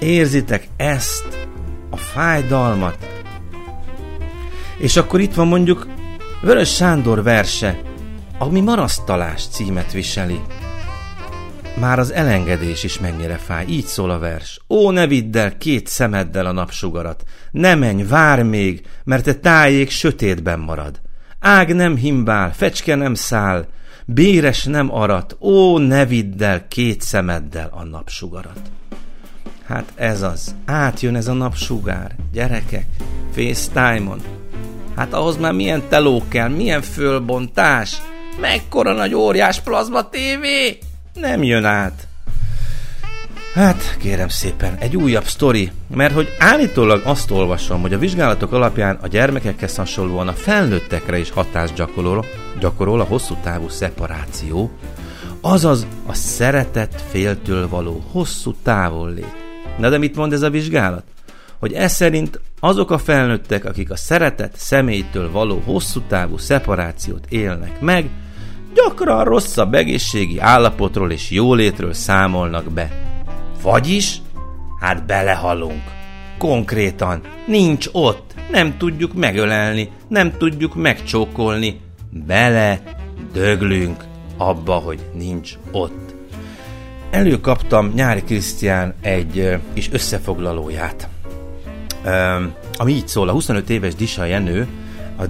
Érzitek 0.00 0.68
ezt, 0.76 1.48
a 1.90 1.96
fájdalmat? 1.96 3.08
És 4.78 4.96
akkor 4.96 5.20
itt 5.20 5.34
van 5.34 5.46
mondjuk 5.46 5.86
Vörös 6.42 6.74
Sándor 6.74 7.22
verse, 7.22 7.80
ami 8.38 8.60
marasztalás 8.60 9.46
címet 9.46 9.92
viseli. 9.92 10.40
Már 11.80 11.98
az 11.98 12.12
elengedés 12.12 12.84
is 12.84 12.98
mennyire 12.98 13.36
fáj, 13.36 13.66
így 13.68 13.84
szól 13.84 14.10
a 14.10 14.18
vers. 14.18 14.60
Ó, 14.68 14.90
ne 14.90 15.06
vidd 15.06 15.36
el 15.36 15.56
két 15.58 15.86
szemeddel 15.86 16.46
a 16.46 16.52
napsugarat, 16.52 17.24
ne 17.50 17.74
menj, 17.74 18.02
vár 18.02 18.42
még, 18.42 18.86
mert 19.04 19.24
te 19.24 19.34
tájék 19.34 19.90
sötétben 19.90 20.58
marad. 20.58 21.00
Ág 21.38 21.74
nem 21.74 21.96
himbál, 21.96 22.52
fecske 22.52 22.94
nem 22.94 23.14
száll, 23.14 23.66
béres 24.06 24.64
nem 24.64 24.94
arat, 24.94 25.36
ó, 25.40 25.78
ne 25.78 26.06
vidd 26.06 26.42
el 26.42 26.68
két 26.68 27.00
szemeddel 27.00 27.70
a 27.72 27.84
napsugarat. 27.84 28.60
Hát 29.70 29.92
ez 29.94 30.22
az, 30.22 30.54
átjön 30.66 31.16
ez 31.16 31.28
a 31.28 31.32
napsugár, 31.32 32.14
gyerekek, 32.32 32.86
FaceTime-on. 33.34 34.20
Hát 34.96 35.12
ahhoz 35.12 35.36
már 35.36 35.52
milyen 35.52 35.82
teló 35.88 36.22
kell, 36.28 36.48
milyen 36.48 36.82
fölbontás, 36.82 38.02
mekkora 38.40 38.92
nagy 38.92 39.14
óriás 39.14 39.60
plazma 39.60 40.08
tévé, 40.08 40.78
nem 41.14 41.42
jön 41.42 41.64
át. 41.64 42.06
Hát, 43.54 43.96
kérem 43.98 44.28
szépen, 44.28 44.76
egy 44.78 44.96
újabb 44.96 45.24
sztori, 45.24 45.70
mert 45.94 46.14
hogy 46.14 46.28
állítólag 46.38 47.02
azt 47.04 47.30
olvasom, 47.30 47.80
hogy 47.80 47.92
a 47.92 47.98
vizsgálatok 47.98 48.52
alapján 48.52 48.98
a 49.02 49.06
gyermekekhez 49.06 49.76
hasonlóan 49.76 50.28
a 50.28 50.32
felnőttekre 50.32 51.18
is 51.18 51.30
hatást 51.30 51.74
gyakorol, 51.74 52.24
gyakorol 52.58 53.00
a 53.00 53.04
hosszú 53.04 53.36
távú 53.42 53.68
szeparáció, 53.68 54.70
azaz 55.40 55.86
a 56.06 56.14
szeretet 56.14 57.04
féltől 57.10 57.68
való 57.68 58.04
hosszú 58.12 58.54
távollét. 58.62 59.39
Na 59.80 59.88
de 59.88 59.98
mit 59.98 60.16
mond 60.16 60.32
ez 60.32 60.42
a 60.42 60.50
vizsgálat? 60.50 61.04
Hogy 61.58 61.72
ez 61.72 61.92
szerint 61.92 62.40
azok 62.60 62.90
a 62.90 62.98
felnőttek, 62.98 63.64
akik 63.64 63.90
a 63.90 63.96
szeretet 63.96 64.54
személytől 64.56 65.30
való 65.30 65.62
hosszú 65.64 66.00
távú 66.00 66.36
szeparációt 66.36 67.26
élnek 67.28 67.80
meg, 67.80 68.10
gyakran 68.74 69.24
rosszabb 69.24 69.74
egészségi 69.74 70.38
állapotról 70.38 71.10
és 71.10 71.30
jólétről 71.30 71.92
számolnak 71.92 72.70
be. 72.70 72.90
Vagyis, 73.62 74.16
hát 74.80 75.06
belehalunk. 75.06 75.82
Konkrétan, 76.38 77.20
nincs 77.46 77.86
ott, 77.92 78.34
nem 78.50 78.76
tudjuk 78.78 79.14
megölelni, 79.14 79.90
nem 80.08 80.36
tudjuk 80.36 80.74
megcsókolni, 80.74 81.80
bele 82.26 82.82
döglünk 83.32 84.04
abba, 84.36 84.74
hogy 84.74 85.00
nincs 85.14 85.52
ott. 85.72 86.09
Előkaptam 87.10 87.92
Nyári 87.94 88.22
Krisztián 88.22 88.94
egy 89.00 89.58
kis 89.72 89.88
összefoglalóját, 89.92 91.08
ami 92.76 92.92
így 92.92 93.08
szól, 93.08 93.28
a 93.28 93.32
25 93.32 93.70
éves 93.70 93.94
Disa 93.94 94.24
Jenő, 94.24 94.68
a 95.16 95.26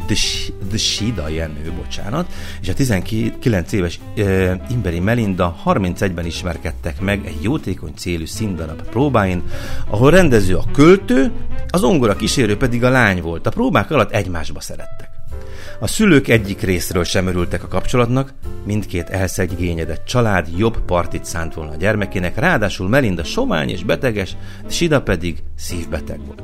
Dishida 0.70 1.28
Jenő, 1.28 1.72
bocsánat, 1.76 2.32
és 2.60 2.68
a 2.68 2.74
19 2.74 3.72
éves 3.72 4.00
uh, 4.16 4.52
Imberi 4.70 5.00
Melinda 5.00 5.56
31-ben 5.66 6.26
ismerkedtek 6.26 7.00
meg 7.00 7.26
egy 7.26 7.42
jótékony 7.42 7.92
célű 7.96 8.26
színdarab 8.26 8.82
próbáin, 8.82 9.42
ahol 9.88 10.10
rendező 10.10 10.56
a 10.56 10.64
költő, 10.72 11.32
az 11.68 11.82
ongora 11.82 12.16
kísérő 12.16 12.56
pedig 12.56 12.84
a 12.84 12.90
lány 12.90 13.20
volt. 13.20 13.46
A 13.46 13.50
próbák 13.50 13.90
alatt 13.90 14.12
egymásba 14.12 14.60
szerettek. 14.60 15.09
A 15.82 15.86
szülők 15.86 16.28
egyik 16.28 16.60
részről 16.60 17.04
sem 17.04 17.26
örültek 17.26 17.62
a 17.62 17.68
kapcsolatnak, 17.68 18.32
mindkét 18.64 19.08
elszegényedett 19.08 20.04
család 20.04 20.48
jobb 20.56 20.84
partit 20.84 21.24
szánt 21.24 21.54
volna 21.54 21.70
a 21.70 21.76
gyermekének, 21.76 22.38
ráadásul 22.38 22.88
Melinda 22.88 23.24
somány 23.24 23.68
és 23.68 23.84
beteges, 23.84 24.36
Sida 24.68 25.02
pedig 25.02 25.42
szívbeteg 25.56 26.26
volt. 26.26 26.42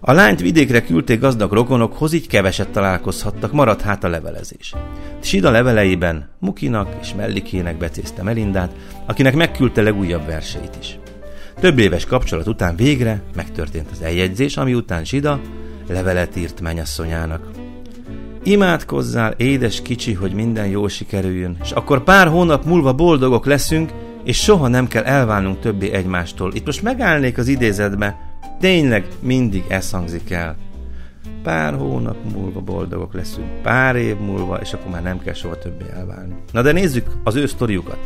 A 0.00 0.12
lányt 0.12 0.40
vidékre 0.40 0.82
küldték 0.82 1.20
gazdag 1.20 1.52
rokonokhoz, 1.52 2.12
így 2.12 2.26
keveset 2.26 2.68
találkozhattak, 2.68 3.52
maradt 3.52 3.80
hát 3.80 4.04
a 4.04 4.08
levelezés. 4.08 4.74
Sida 5.20 5.50
leveleiben 5.50 6.28
Mukinak 6.38 6.96
és 7.00 7.14
Mellikének 7.14 7.76
becézte 7.76 8.22
Melindát, 8.22 8.74
akinek 9.06 9.34
megküldte 9.34 9.82
legújabb 9.82 10.26
verseit 10.26 10.76
is. 10.80 10.98
Több 11.60 11.78
éves 11.78 12.04
kapcsolat 12.04 12.46
után 12.46 12.76
végre 12.76 13.22
megtörtént 13.34 13.90
az 13.92 14.02
eljegyzés, 14.02 14.56
ami 14.56 14.74
után 14.74 15.04
Sida 15.04 15.40
levelet 15.88 16.36
írt 16.36 16.60
mennyasszonyának. 16.60 17.57
Imádkozzál, 18.48 19.34
édes 19.36 19.82
kicsi, 19.82 20.12
hogy 20.12 20.32
minden 20.32 20.66
jól 20.66 20.88
sikerüljön, 20.88 21.56
és 21.62 21.70
akkor 21.70 22.04
pár 22.04 22.28
hónap 22.28 22.64
múlva 22.64 22.92
boldogok 22.92 23.46
leszünk, 23.46 23.90
és 24.24 24.42
soha 24.42 24.68
nem 24.68 24.86
kell 24.86 25.04
elválnunk 25.04 25.60
többé 25.60 25.90
egymástól. 25.90 26.54
Itt 26.54 26.66
most 26.66 26.82
megállnék 26.82 27.38
az 27.38 27.48
idézetbe, 27.48 28.28
Tényleg 28.60 29.06
mindig 29.20 29.64
ez 29.68 29.90
hangzik 29.90 30.30
el. 30.30 30.56
Pár 31.42 31.74
hónap 31.74 32.16
múlva 32.32 32.60
boldogok 32.60 33.14
leszünk, 33.14 33.62
pár 33.62 33.96
év 33.96 34.16
múlva, 34.16 34.56
és 34.56 34.72
akkor 34.72 34.90
már 34.90 35.02
nem 35.02 35.20
kell 35.20 35.34
soha 35.34 35.58
többé 35.58 35.84
elválni. 35.96 36.34
Na 36.52 36.62
de 36.62 36.72
nézzük 36.72 37.06
az 37.24 37.34
ő 37.34 37.46
sztoriukat. 37.46 37.98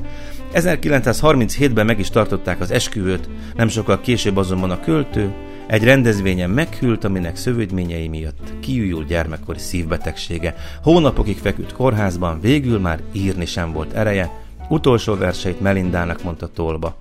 1937-ben 0.55 1.87
meg 1.87 1.99
is 1.99 2.11
tartották 2.11 2.61
az 2.61 2.71
esküvőt, 2.71 3.29
nem 3.55 3.69
sokkal 3.69 4.01
később 4.01 4.37
azonban 4.37 4.71
a 4.71 4.81
költő 4.81 5.33
egy 5.73 5.85
rendezvényen 5.85 6.51
meghűlt, 6.51 7.05
aminek 7.05 7.37
szövődményei 7.37 8.09
miatt 8.09 8.53
kiújult 8.61 9.07
gyermekkori 9.07 9.59
szívbetegsége. 9.59 10.55
Hónapokig 10.83 11.39
feküdt 11.39 11.73
kórházban, 11.73 12.41
végül 12.41 12.79
már 12.79 13.01
írni 13.13 13.45
sem 13.45 13.73
volt 13.73 13.93
ereje, 13.93 14.31
utolsó 14.69 15.15
verseit 15.15 15.61
Melindának 15.61 16.23
mondta 16.23 16.47
tolba. 16.47 16.97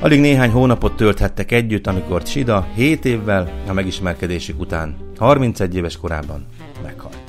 Alig 0.00 0.20
néhány 0.20 0.50
hónapot 0.50 0.96
tölthettek 0.96 1.52
együtt, 1.52 1.86
amikor 1.86 2.22
Csida 2.22 2.68
7 2.74 3.04
évvel 3.04 3.52
a 3.66 3.72
megismerkedésük 3.72 4.60
után, 4.60 4.96
31 5.18 5.76
éves 5.76 5.96
korában 5.96 6.46
meghalt. 6.82 7.22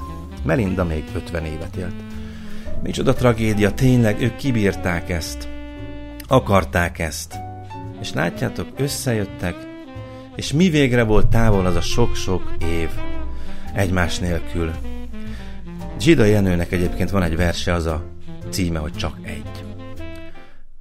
Melinda 0.46 0.86
még 0.86 1.04
50 1.16 1.46
évet 1.46 1.76
élt. 1.76 1.96
Micsoda 2.84 3.14
tragédia, 3.14 3.72
tényleg 3.72 4.22
ők 4.22 4.36
kibírták 4.36 5.10
ezt. 5.10 5.48
Akarták 6.28 7.00
ezt. 7.00 7.36
És 8.02 8.14
látjátok, 8.14 8.68
összejöttek, 8.78 9.76
és 10.38 10.54
mi 10.54 10.70
végre 10.70 11.04
volt 11.04 11.28
távol 11.28 11.66
az 11.66 11.76
a 11.76 11.82
sok-sok 11.82 12.54
év 12.62 12.90
egymás 13.74 14.20
nélkül. 14.20 14.72
Zsida 16.00 16.24
Jenőnek 16.24 16.72
egyébként 16.72 17.10
van 17.10 17.24
egy 17.24 17.36
verse, 17.36 17.74
az 17.74 17.86
a 17.86 18.04
címe, 18.50 18.80
hogy 18.80 18.94
csak 18.94 19.18
egy. 19.24 19.66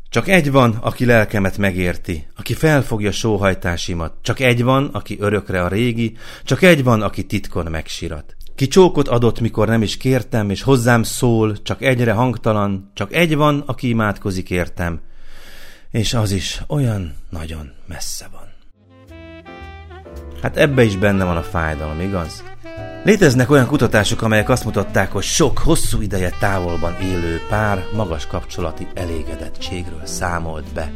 Csak 0.08 0.28
egy 0.28 0.50
van, 0.50 0.78
aki 0.80 1.04
lelkemet 1.04 1.58
megérti, 1.58 2.26
aki 2.36 2.54
felfogja 2.54 3.12
sóhajtásimat. 3.12 4.14
Csak 4.22 4.40
egy 4.40 4.62
van, 4.62 4.86
aki 4.86 5.16
örökre 5.20 5.62
a 5.62 5.68
régi, 5.68 6.16
csak 6.44 6.62
egy 6.62 6.84
van, 6.84 7.02
aki 7.02 7.24
titkon 7.26 7.70
megsirat. 7.70 8.36
Ki 8.54 8.68
csókot 8.68 9.08
adott, 9.08 9.40
mikor 9.40 9.68
nem 9.68 9.82
is 9.82 9.96
kértem, 9.96 10.50
és 10.50 10.62
hozzám 10.62 11.02
szól, 11.02 11.62
csak 11.62 11.82
egyre 11.82 12.12
hangtalan, 12.12 12.90
csak 12.94 13.12
egy 13.14 13.36
van, 13.36 13.62
aki 13.66 13.88
imádkozik 13.88 14.50
értem, 14.50 15.00
és 15.90 16.14
az 16.14 16.32
is 16.32 16.62
olyan 16.66 17.14
nagyon 17.30 17.72
messze 17.86 18.28
van. 18.32 18.45
Hát 20.46 20.56
ebbe 20.56 20.82
is 20.82 20.96
benne 20.96 21.24
van 21.24 21.36
a 21.36 21.42
fájdalom, 21.42 22.00
igaz? 22.00 22.44
Léteznek 23.04 23.50
olyan 23.50 23.66
kutatások, 23.66 24.22
amelyek 24.22 24.48
azt 24.48 24.64
mutatták, 24.64 25.12
hogy 25.12 25.22
sok 25.22 25.58
hosszú 25.58 26.00
ideje 26.00 26.32
távolban 26.40 26.96
élő 27.02 27.40
pár 27.48 27.84
magas 27.94 28.26
kapcsolati 28.26 28.86
elégedettségről 28.94 30.00
számolt 30.04 30.64
be. 30.74 30.92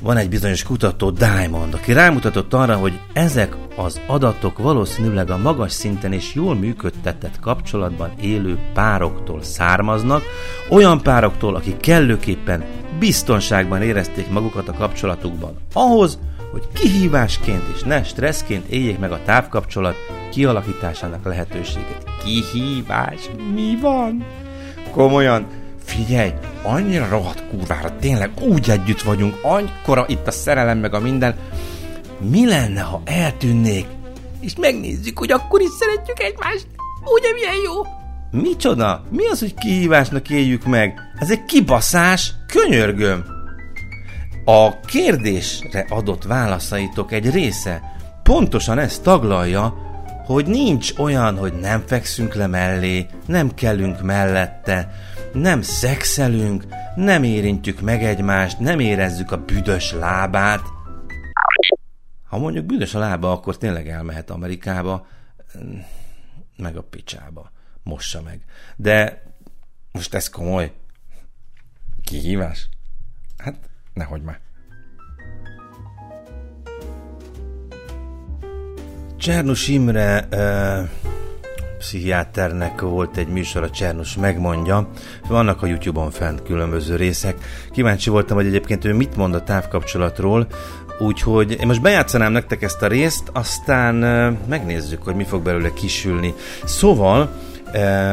van 0.00 0.16
egy 0.16 0.28
bizonyos 0.28 0.62
kutató 0.62 1.10
Diamond, 1.10 1.74
aki 1.74 1.92
rámutatott 1.92 2.54
arra, 2.54 2.76
hogy 2.76 3.00
ezek 3.12 3.56
az 3.76 4.00
adatok 4.06 4.58
valószínűleg 4.58 5.30
a 5.30 5.36
magas 5.36 5.72
szinten 5.72 6.12
és 6.12 6.34
jól 6.34 6.54
működtetett 6.54 7.40
kapcsolatban 7.40 8.12
élő 8.20 8.58
pároktól 8.74 9.42
származnak, 9.42 10.22
olyan 10.68 11.02
pároktól, 11.02 11.54
akik 11.54 11.76
kellőképpen 11.76 12.64
biztonságban 12.98 13.82
érezték 13.82 14.30
magukat 14.30 14.68
a 14.68 14.72
kapcsolatukban. 14.72 15.56
Ahhoz, 15.72 16.18
hogy 16.50 16.68
kihívásként 16.72 17.62
és 17.74 17.82
ne 17.82 18.02
stresszként 18.02 18.66
éljék 18.66 18.98
meg 18.98 19.12
a 19.12 19.22
távkapcsolat 19.24 19.94
kialakításának 20.30 21.24
lehetőséget. 21.24 22.04
Kihívás? 22.24 23.30
Mi 23.54 23.78
van? 23.80 24.26
Komolyan, 24.90 25.46
figyelj, 25.84 26.32
annyira 26.62 27.08
rohadt 27.08 27.42
kurvára, 27.50 27.96
tényleg 28.00 28.30
úgy 28.40 28.70
együtt 28.70 29.02
vagyunk, 29.02 29.38
annyira 29.42 30.04
itt 30.06 30.26
a 30.26 30.30
szerelem 30.30 30.78
meg 30.78 30.94
a 30.94 31.00
minden. 31.00 31.34
Mi 32.18 32.46
lenne, 32.46 32.80
ha 32.80 33.02
eltűnnék, 33.04 33.86
és 34.40 34.56
megnézzük, 34.56 35.18
hogy 35.18 35.32
akkor 35.32 35.60
is 35.60 35.70
szeretjük 35.78 36.20
egymást? 36.20 36.66
Ugye 37.18 37.32
milyen 37.32 37.54
jó? 37.64 37.82
Micsoda? 38.42 39.04
Mi 39.10 39.26
az, 39.26 39.38
hogy 39.38 39.54
kihívásnak 39.54 40.30
éljük 40.30 40.64
meg? 40.64 41.00
Ez 41.18 41.30
egy 41.30 41.44
kibaszás, 41.44 42.32
könyörgöm. 42.46 43.39
A 44.44 44.80
kérdésre 44.80 45.86
adott 45.88 46.24
válaszaitok 46.24 47.12
egy 47.12 47.30
része 47.30 47.80
pontosan 48.22 48.78
ezt 48.78 49.02
taglalja, 49.02 49.88
hogy 50.24 50.46
nincs 50.46 50.92
olyan, 50.98 51.38
hogy 51.38 51.52
nem 51.52 51.86
fekszünk 51.86 52.34
le 52.34 52.46
mellé, 52.46 53.06
nem 53.26 53.54
kellünk 53.54 54.02
mellette, 54.02 54.92
nem 55.32 55.62
szexelünk, 55.62 56.64
nem 56.94 57.22
érintjük 57.22 57.80
meg 57.80 58.04
egymást, 58.04 58.58
nem 58.58 58.80
érezzük 58.80 59.32
a 59.32 59.44
büdös 59.44 59.92
lábát. 59.92 60.62
Ha 62.28 62.38
mondjuk 62.38 62.64
büdös 62.64 62.94
a 62.94 62.98
lába, 62.98 63.32
akkor 63.32 63.56
tényleg 63.56 63.88
elmehet 63.88 64.30
Amerikába, 64.30 65.06
meg 66.56 66.76
a 66.76 66.82
picsába. 66.82 67.50
Mossa 67.82 68.22
meg. 68.22 68.44
De 68.76 69.22
most 69.92 70.14
ez 70.14 70.28
komoly. 70.28 70.72
Kihívás? 72.04 72.68
Hát, 73.38 73.69
nehogy 73.94 74.22
már. 74.22 74.40
Csernus 79.18 79.68
Imre 79.68 80.28
uh, 80.32 80.88
pszichiáternek 81.78 82.80
volt 82.80 83.16
egy 83.16 83.28
műsor, 83.28 83.62
a 83.62 83.70
Csernus 83.70 84.16
megmondja. 84.16 84.88
Vannak 85.28 85.62
a 85.62 85.66
YouTube-on 85.66 86.10
fent 86.10 86.42
különböző 86.42 86.96
részek. 86.96 87.36
Kíváncsi 87.72 88.10
voltam, 88.10 88.36
hogy 88.36 88.46
egyébként 88.46 88.84
ő 88.84 88.94
mit 88.94 89.16
mond 89.16 89.34
a 89.34 89.42
távkapcsolatról, 89.42 90.46
úgyhogy 90.98 91.56
én 91.60 91.66
most 91.66 91.82
bejátszanám 91.82 92.32
nektek 92.32 92.62
ezt 92.62 92.82
a 92.82 92.86
részt, 92.86 93.30
aztán 93.32 94.02
uh, 94.02 94.38
megnézzük, 94.48 95.02
hogy 95.02 95.14
mi 95.14 95.24
fog 95.24 95.42
belőle 95.42 95.72
kisülni. 95.72 96.34
Szóval 96.64 97.30
uh, 97.74 98.12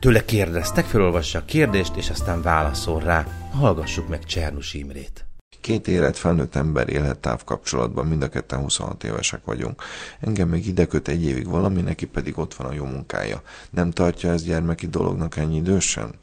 tőle 0.00 0.24
kérdeztek, 0.24 0.84
felolvassa 0.84 1.38
a 1.38 1.44
kérdést, 1.44 1.96
és 1.96 2.10
aztán 2.10 2.42
válaszol 2.42 3.00
rá. 3.00 3.26
Hallgassuk 3.50 4.08
meg 4.08 4.24
Csernus 4.24 4.74
Imrét. 4.74 5.26
Két 5.60 5.88
élet 5.88 6.16
felnőtt 6.16 6.54
ember 6.54 6.88
élhet 6.88 7.18
távkapcsolatban, 7.18 8.06
mind 8.06 8.22
a 8.22 8.28
ketten 8.28 8.58
26 8.58 9.04
évesek 9.04 9.44
vagyunk. 9.44 9.82
Engem 10.20 10.48
még 10.48 10.66
ide 10.66 10.86
köt 10.86 11.08
egy 11.08 11.24
évig 11.24 11.48
valami, 11.48 11.80
neki 11.80 12.06
pedig 12.06 12.38
ott 12.38 12.54
van 12.54 12.66
a 12.66 12.72
jó 12.72 12.84
munkája. 12.84 13.42
Nem 13.70 13.90
tartja 13.90 14.32
ez 14.32 14.42
gyermeki 14.42 14.86
dolognak 14.86 15.36
ennyi 15.36 15.56
idősen? 15.56 16.14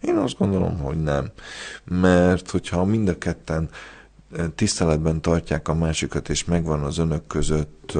Én 0.00 0.16
azt 0.16 0.38
gondolom, 0.38 0.78
hogy 0.78 1.02
nem. 1.02 1.30
Mert 1.84 2.50
hogyha 2.50 2.84
mind 2.84 3.08
a 3.08 3.18
ketten 3.18 3.68
tiszteletben 4.54 5.20
tartják 5.20 5.68
a 5.68 5.74
másikat, 5.74 6.28
és 6.28 6.44
megvan 6.44 6.82
az 6.82 6.98
önök 6.98 7.26
között 7.26 7.92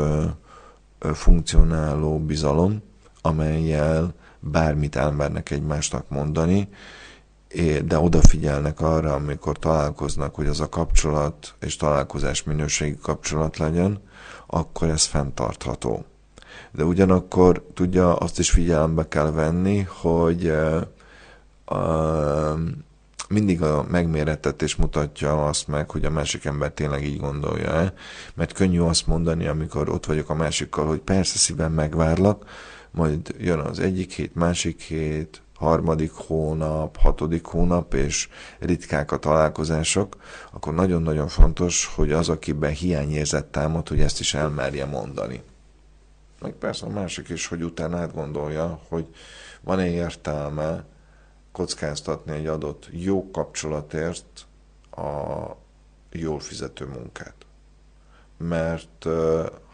funkcionáló 0.98 2.18
bizalom, 2.18 2.82
amelyel 3.20 4.14
bármit 4.44 4.96
elmernek 4.96 5.50
egymásnak 5.50 6.08
mondani, 6.08 6.68
de 7.84 7.98
odafigyelnek 7.98 8.80
arra, 8.80 9.12
amikor 9.12 9.58
találkoznak, 9.58 10.34
hogy 10.34 10.46
az 10.46 10.60
a 10.60 10.68
kapcsolat 10.68 11.54
és 11.60 11.76
találkozás 11.76 12.42
minőségi 12.42 12.98
kapcsolat 13.02 13.56
legyen, 13.56 14.00
akkor 14.46 14.88
ez 14.88 15.04
fenntartható. 15.04 16.04
De 16.72 16.84
ugyanakkor 16.84 17.64
tudja, 17.74 18.16
azt 18.16 18.38
is 18.38 18.50
figyelembe 18.50 19.08
kell 19.08 19.30
venni, 19.30 19.86
hogy 19.88 20.52
uh, 21.66 22.58
mindig 23.28 23.62
a 23.62 23.84
megmérettetés 23.88 24.76
mutatja 24.76 25.46
azt 25.46 25.68
meg, 25.68 25.90
hogy 25.90 26.04
a 26.04 26.10
másik 26.10 26.44
ember 26.44 26.70
tényleg 26.70 27.04
így 27.04 27.20
gondolja-e, 27.20 27.92
mert 28.34 28.52
könnyű 28.52 28.80
azt 28.80 29.06
mondani, 29.06 29.46
amikor 29.46 29.88
ott 29.88 30.06
vagyok 30.06 30.30
a 30.30 30.34
másikkal, 30.34 30.86
hogy 30.86 31.00
persze 31.00 31.38
szívem 31.38 31.72
megvárlak, 31.72 32.44
majd 32.94 33.34
jön 33.38 33.58
az 33.58 33.78
egyik 33.78 34.12
hét, 34.12 34.34
másik 34.34 34.80
hét, 34.80 35.42
harmadik 35.54 36.12
hónap, 36.12 36.96
hatodik 36.96 37.44
hónap, 37.44 37.94
és 37.94 38.28
ritkák 38.58 39.12
a 39.12 39.18
találkozások, 39.18 40.16
akkor 40.52 40.74
nagyon-nagyon 40.74 41.28
fontos, 41.28 41.86
hogy 41.86 42.12
az, 42.12 42.28
akiben 42.28 42.72
hiányérzet 42.72 43.44
támad, 43.44 43.88
hogy 43.88 44.00
ezt 44.00 44.20
is 44.20 44.34
elmerje 44.34 44.84
mondani. 44.84 45.42
Meg 46.40 46.52
persze 46.52 46.86
a 46.86 46.90
másik 46.90 47.28
is, 47.28 47.46
hogy 47.46 47.62
utána 47.62 47.98
átgondolja, 47.98 48.80
hogy 48.88 49.06
van-e 49.60 49.90
értelme 49.90 50.84
kockáztatni 51.52 52.32
egy 52.32 52.46
adott 52.46 52.88
jó 52.90 53.30
kapcsolatért 53.30 54.46
a 54.90 55.56
jól 56.12 56.40
fizető 56.40 56.86
munkát. 56.86 57.34
Mert 58.36 59.04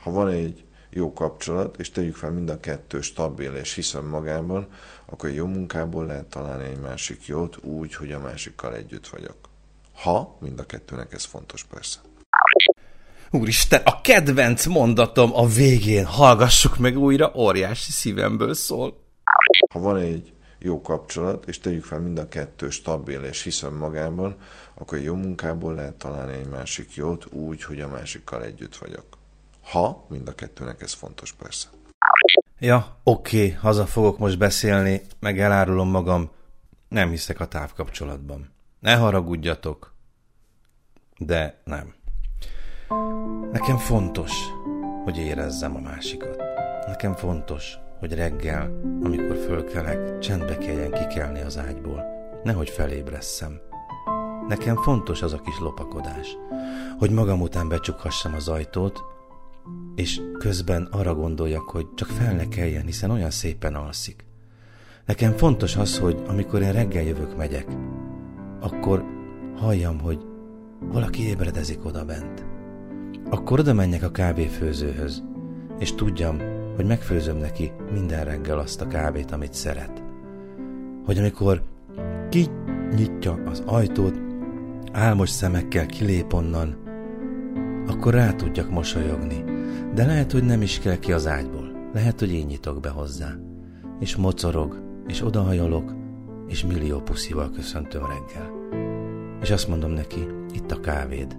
ha 0.03 0.11
van 0.11 0.29
egy 0.29 0.65
jó 0.91 1.13
kapcsolat, 1.13 1.79
és 1.79 1.91
tegyük 1.91 2.17
fel 2.17 2.31
mind 2.31 2.49
a 2.49 2.61
kettő 2.61 3.01
stabil 3.01 3.55
és 3.55 3.75
hiszem 3.75 4.05
magában, 4.05 4.67
akkor 5.07 5.31
jó 5.31 5.47
munkából 5.47 6.07
lehet 6.07 6.25
találni 6.25 6.65
egy 6.65 6.81
másik 6.81 7.27
jót 7.27 7.57
úgy, 7.63 7.95
hogy 7.95 8.13
a 8.13 8.19
másikkal 8.19 8.75
együtt 8.75 9.09
vagyok. 9.09 9.37
Ha 9.95 10.37
mind 10.41 10.59
a 10.59 10.67
kettőnek 10.67 11.13
ez 11.13 11.25
fontos 11.25 11.65
persze. 11.65 11.99
Úristen, 13.31 13.81
a 13.85 14.01
kedvenc 14.01 14.67
mondatom 14.67 15.35
a 15.35 15.47
végén, 15.47 16.05
hallgassuk 16.05 16.79
meg 16.79 16.99
újra, 16.99 17.33
óriási 17.35 17.91
szívemből 17.91 18.55
szól. 18.55 19.01
Ha 19.73 19.79
van 19.79 19.97
egy 19.97 20.33
jó 20.59 20.81
kapcsolat, 20.81 21.47
és 21.47 21.59
tegyük 21.59 21.85
fel 21.85 22.01
mind 22.01 22.19
a 22.19 22.29
kettő 22.29 22.71
stabil 22.71 23.23
és 23.23 23.43
hiszem 23.43 23.75
magában, 23.75 24.37
akkor 24.75 24.99
jó 24.99 25.15
munkából 25.15 25.75
lehet 25.75 25.95
találni 25.95 26.33
egy 26.33 26.49
másik 26.49 26.95
jót 26.95 27.27
úgy, 27.33 27.63
hogy 27.63 27.81
a 27.81 27.89
másikkal 27.89 28.45
együtt 28.45 28.77
vagyok. 28.77 29.20
Ha 29.71 30.07
mind 30.09 30.29
a 30.29 30.35
kettőnek 30.35 30.83
ez 30.83 30.93
fontos 30.93 31.33
persze. 31.33 31.69
Ja, 32.59 32.97
oké, 33.03 33.37
okay, 33.37 33.51
haza 33.51 33.87
fogok 33.87 34.19
most 34.19 34.39
beszélni, 34.39 35.03
meg 35.21 35.41
elárulom 35.41 35.89
magam, 35.89 36.31
nem 36.89 37.11
hiszek 37.11 37.41
a 37.41 37.47
távkapcsolatban. 37.47 38.51
Ne 38.81 38.95
haragudjatok, 38.95 39.95
de 41.19 41.61
nem. 41.65 41.95
Nekem 43.53 43.77
fontos, 43.77 44.33
hogy 45.05 45.17
érezzem 45.17 45.77
a 45.77 45.81
másikat. 45.81 46.43
Nekem 46.87 47.15
fontos, 47.15 47.79
hogy 47.99 48.15
reggel, 48.15 48.81
amikor 49.03 49.37
fölkelek, 49.37 50.19
csendbe 50.19 50.59
kelljen 50.59 50.93
kikelni 50.93 51.41
az 51.41 51.59
ágyból, 51.59 52.05
nehogy 52.43 52.71
felébresszem. 52.71 53.61
Nekem 54.49 54.77
fontos 54.77 55.23
az 55.23 55.33
a 55.33 55.41
kis 55.41 55.59
lopakodás, 55.59 56.37
hogy 56.99 57.11
magam 57.11 57.41
után 57.41 57.69
becsukhassam 57.69 58.35
az 58.35 58.49
ajtót, 58.49 59.03
és 59.95 60.21
közben 60.39 60.89
arra 60.91 61.15
gondoljak, 61.15 61.71
hogy 61.71 61.87
csak 61.95 62.09
fel 62.09 62.35
ne 62.35 62.49
keljen, 62.49 62.85
hiszen 62.85 63.11
olyan 63.11 63.31
szépen 63.31 63.75
alszik. 63.75 64.25
Nekem 65.07 65.33
fontos 65.33 65.77
az, 65.77 65.99
hogy 65.99 66.23
amikor 66.27 66.63
én 66.63 66.73
reggel 66.73 67.03
jövök, 67.03 67.37
megyek, 67.37 67.67
akkor 68.61 69.05
halljam, 69.57 70.01
hogy 70.01 70.19
valaki 70.81 71.27
ébredezik 71.29 71.85
oda 71.85 72.05
bent. 72.05 72.47
Akkor 73.31 73.59
oda 73.59 73.73
menjek 73.73 74.03
a 74.03 74.11
kávéfőzőhöz, 74.11 75.23
és 75.79 75.95
tudjam, 75.95 76.39
hogy 76.77 76.87
megfőzöm 76.87 77.37
neki 77.37 77.73
minden 77.93 78.25
reggel 78.25 78.59
azt 78.59 78.81
a 78.81 78.87
kávét, 78.87 79.31
amit 79.31 79.55
szeret. 79.55 80.03
Hogy 81.05 81.19
amikor 81.19 81.63
kinyitja 82.29 83.43
az 83.47 83.63
ajtót, 83.67 84.21
álmos 84.93 85.31
szemekkel 85.31 85.87
kilép 85.87 86.33
onnan, 86.33 86.90
akkor 87.91 88.15
rá 88.15 88.33
tudjak 88.33 88.71
mosolyogni, 88.71 89.45
de 89.95 90.07
lehet, 90.07 90.33
hogy 90.33 90.45
nem 90.45 90.63
is 90.63 90.79
kell 90.79 90.99
ki 90.99 91.13
az 91.13 91.27
ágyból. 91.27 91.89
Lehet, 91.93 92.19
hogy 92.19 92.33
én 92.33 92.47
nyitok 92.47 92.81
be 92.81 92.89
hozzá. 92.89 93.37
És 94.01 94.17
mocorog, 94.17 94.83
és 95.07 95.23
odahajolok, 95.23 95.95
és 96.49 96.65
millió 96.65 97.01
puszival 97.01 97.51
köszöntöm 97.51 98.03
reggel. 98.03 98.51
És 99.43 99.51
azt 99.51 99.69
mondom 99.69 99.91
neki, 99.91 100.27
itt 100.55 100.71
a 100.71 100.81
kávéd. 100.81 101.37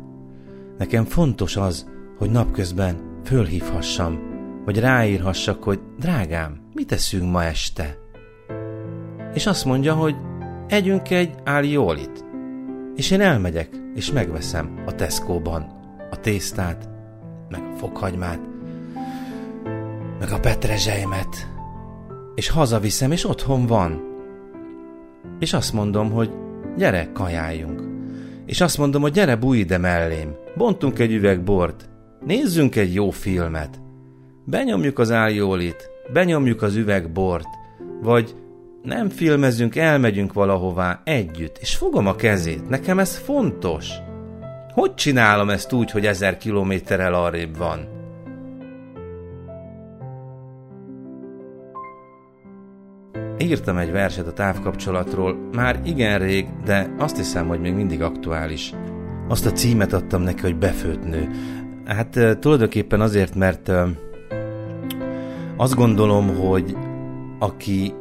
Nekem 0.78 1.04
fontos 1.04 1.58
az, 1.58 1.90
hogy 2.18 2.30
napközben 2.30 2.96
fölhívhassam, 3.24 4.20
vagy 4.66 4.80
ráírhassak, 4.80 5.64
hogy 5.64 5.80
drágám, 6.00 6.60
mit 6.74 6.88
teszünk 6.88 7.32
ma 7.32 7.44
este? 7.44 7.98
És 9.34 9.46
azt 9.46 9.66
mondja, 9.66 9.94
hogy 9.94 10.16
együnk 10.68 11.10
egy 11.10 11.34
áljólit. 11.44 12.26
És 12.96 13.12
én 13.12 13.22
elmegyek, 13.22 13.70
és 13.96 14.12
megveszem 14.12 14.84
a 14.86 14.96
Tesco-ban 14.96 15.80
a 16.12 16.19
tésztát, 16.19 16.89
meg 17.50 17.62
a 17.74 17.78
fokhagymát, 17.78 18.39
meg 20.19 20.32
a 20.32 20.39
petrezselymet, 20.39 21.50
és 22.36 22.50
hazaviszem, 22.50 23.12
és 23.12 23.26
otthon 23.26 23.65
van. 23.65 24.10
És 25.39 25.54
azt 25.54 25.74
mondom, 25.74 26.12
hogy 26.12 26.32
gyere, 26.78 27.10
kajáljunk. 27.13 27.89
És 28.45 28.62
azt 28.62 28.78
mondom, 28.78 29.02
hogy 29.02 29.12
gyere, 29.12 29.36
bújj 29.36 29.60
ide 29.60 29.78
mellém. 29.78 30.36
Bontunk 30.56 31.00
egy 31.00 31.12
üveg 31.12 31.43
bort. 31.43 31.89
Nézzünk 32.26 32.76
egy 32.76 32.93
jó 32.93 33.10
filmet. 33.10 33.80
Benyomjuk 34.45 35.00
az 35.00 35.12
áljólit, 35.12 35.89
benyomjuk 36.13 36.62
az 36.62 36.76
üveg 36.76 37.12
bort. 37.12 37.47
Vagy 38.02 38.36
nem 38.84 39.10
filmezünk, 39.10 39.76
elmegyünk 39.76 40.34
valahová 40.34 41.02
együtt, 41.04 41.58
és 41.58 41.76
fogom 41.76 42.08
a 42.08 42.15
kezét. 42.15 42.69
Nekem 42.69 43.00
ez 43.00 43.17
fontos. 43.17 43.89
Hogy 44.72 44.94
csinálom 44.94 45.50
ezt 45.50 45.74
úgy, 45.74 45.92
hogy 45.92 46.06
ezer 46.06 46.38
kilométerrel 46.38 47.14
arrébb 47.14 47.58
van? 47.58 48.00
Írtam 53.38 53.78
egy 53.78 53.92
verset 53.92 54.28
a 54.28 54.34
távkapcsolatról, 54.34 55.50
már 55.52 55.80
igen 55.84 56.20
rég, 56.20 56.48
de 56.66 56.96
azt 57.00 57.18
hiszem, 57.18 57.48
hogy 57.48 57.60
még 57.60 57.74
mindig 57.74 58.02
aktuális. 58.02 58.74
Azt 59.28 59.46
a 59.46 59.52
címet 59.52 59.94
adtam 59.94 60.22
neki, 60.22 60.42
hogy 60.42 60.56
befőtt. 60.56 61.04
Hát 61.86 62.38
tulajdonképpen 62.40 63.02
azért, 63.02 63.36
mert 63.36 63.72
azt 65.58 65.76
gondolom, 65.76 66.36
hogy 66.36 66.78
aki 67.40 67.94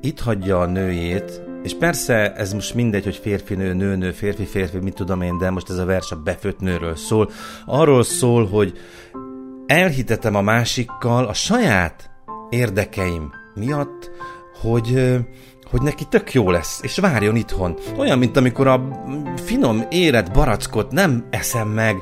itt 0.00 0.20
hagyja 0.20 0.60
a 0.60 0.66
nőjét, 0.66 1.42
és 1.64 1.74
persze 1.74 2.32
ez 2.32 2.52
most 2.52 2.74
mindegy, 2.74 3.04
hogy 3.04 3.16
férfi-nő, 3.16 3.72
nő-nő, 3.72 4.12
férfi-férfi, 4.12 4.78
mit 4.78 4.94
tudom 4.94 5.22
én, 5.22 5.38
de 5.38 5.50
most 5.50 5.70
ez 5.70 5.78
a 5.78 5.84
vers 5.84 6.10
a 6.10 6.16
befőtt 6.16 6.60
nőről 6.60 6.96
szól. 6.96 7.30
Arról 7.66 8.02
szól, 8.02 8.46
hogy 8.46 8.72
elhitetem 9.66 10.34
a 10.34 10.40
másikkal 10.40 11.24
a 11.24 11.32
saját 11.32 12.10
érdekeim 12.50 13.32
miatt, 13.54 14.10
hogy, 14.60 15.16
hogy 15.70 15.82
neki 15.82 16.04
tök 16.08 16.32
jó 16.32 16.50
lesz, 16.50 16.80
és 16.82 16.98
várjon 16.98 17.36
itthon. 17.36 17.78
Olyan, 17.96 18.18
mint 18.18 18.36
amikor 18.36 18.66
a 18.66 19.02
finom 19.44 19.82
érett 19.90 20.32
barackot 20.32 20.92
nem 20.92 21.26
eszem 21.30 21.68
meg, 21.68 21.96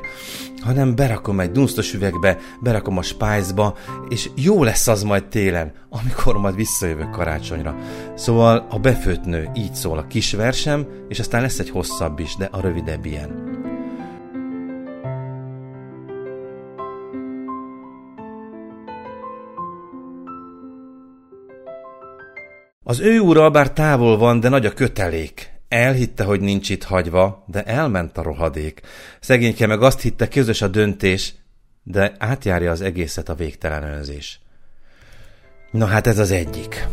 hanem 0.63 0.95
berakom 0.95 1.39
egy 1.39 1.51
dunsztos 1.51 1.93
üvegbe, 1.93 2.37
berakom 2.61 2.97
a 2.97 3.01
spice 3.01 3.73
és 4.09 4.29
jó 4.35 4.63
lesz 4.63 4.87
az 4.87 5.03
majd 5.03 5.25
télen, 5.25 5.71
amikor 5.89 6.37
majd 6.37 6.55
visszajövök 6.55 7.09
karácsonyra. 7.09 7.75
Szóval 8.15 8.67
a 8.69 8.79
befőtt 8.79 9.23
nő, 9.23 9.49
így 9.55 9.73
szól 9.73 9.97
a 9.97 10.07
kis 10.07 10.33
versem, 10.33 10.87
és 11.07 11.19
aztán 11.19 11.41
lesz 11.41 11.59
egy 11.59 11.69
hosszabb 11.69 12.19
is, 12.19 12.35
de 12.35 12.49
a 12.51 12.61
rövidebb 12.61 13.05
ilyen. 13.05 13.51
Az 22.83 22.99
ő 22.99 23.19
ura 23.19 23.49
bár 23.49 23.71
távol 23.71 24.17
van, 24.17 24.39
de 24.39 24.49
nagy 24.49 24.65
a 24.65 24.73
kötelék. 24.73 25.52
Elhitte, 25.73 26.23
hogy 26.23 26.41
nincs 26.41 26.69
itt 26.69 26.83
hagyva, 26.83 27.43
de 27.47 27.63
elment 27.63 28.17
a 28.17 28.21
rohadék. 28.21 28.81
Szegényke 29.19 29.67
meg 29.67 29.81
azt 29.81 30.01
hitte, 30.01 30.27
közös 30.27 30.61
a 30.61 30.67
döntés, 30.67 31.33
de 31.83 32.15
átjárja 32.17 32.71
az 32.71 32.81
egészet 32.81 33.29
a 33.29 33.35
végtelen 33.35 33.83
önzés. 33.83 34.39
Na 35.71 35.85
hát 35.85 36.07
ez 36.07 36.19
az 36.19 36.31
egyik. 36.31 36.87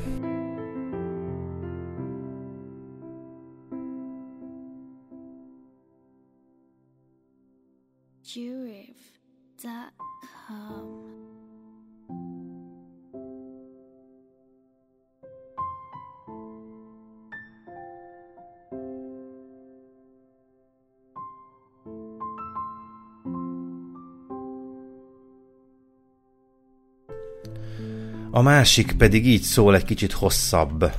A 28.32 28.42
másik 28.42 28.92
pedig 28.92 29.26
így 29.26 29.42
szól 29.42 29.74
egy 29.74 29.84
kicsit 29.84 30.12
hosszabb. 30.12 30.92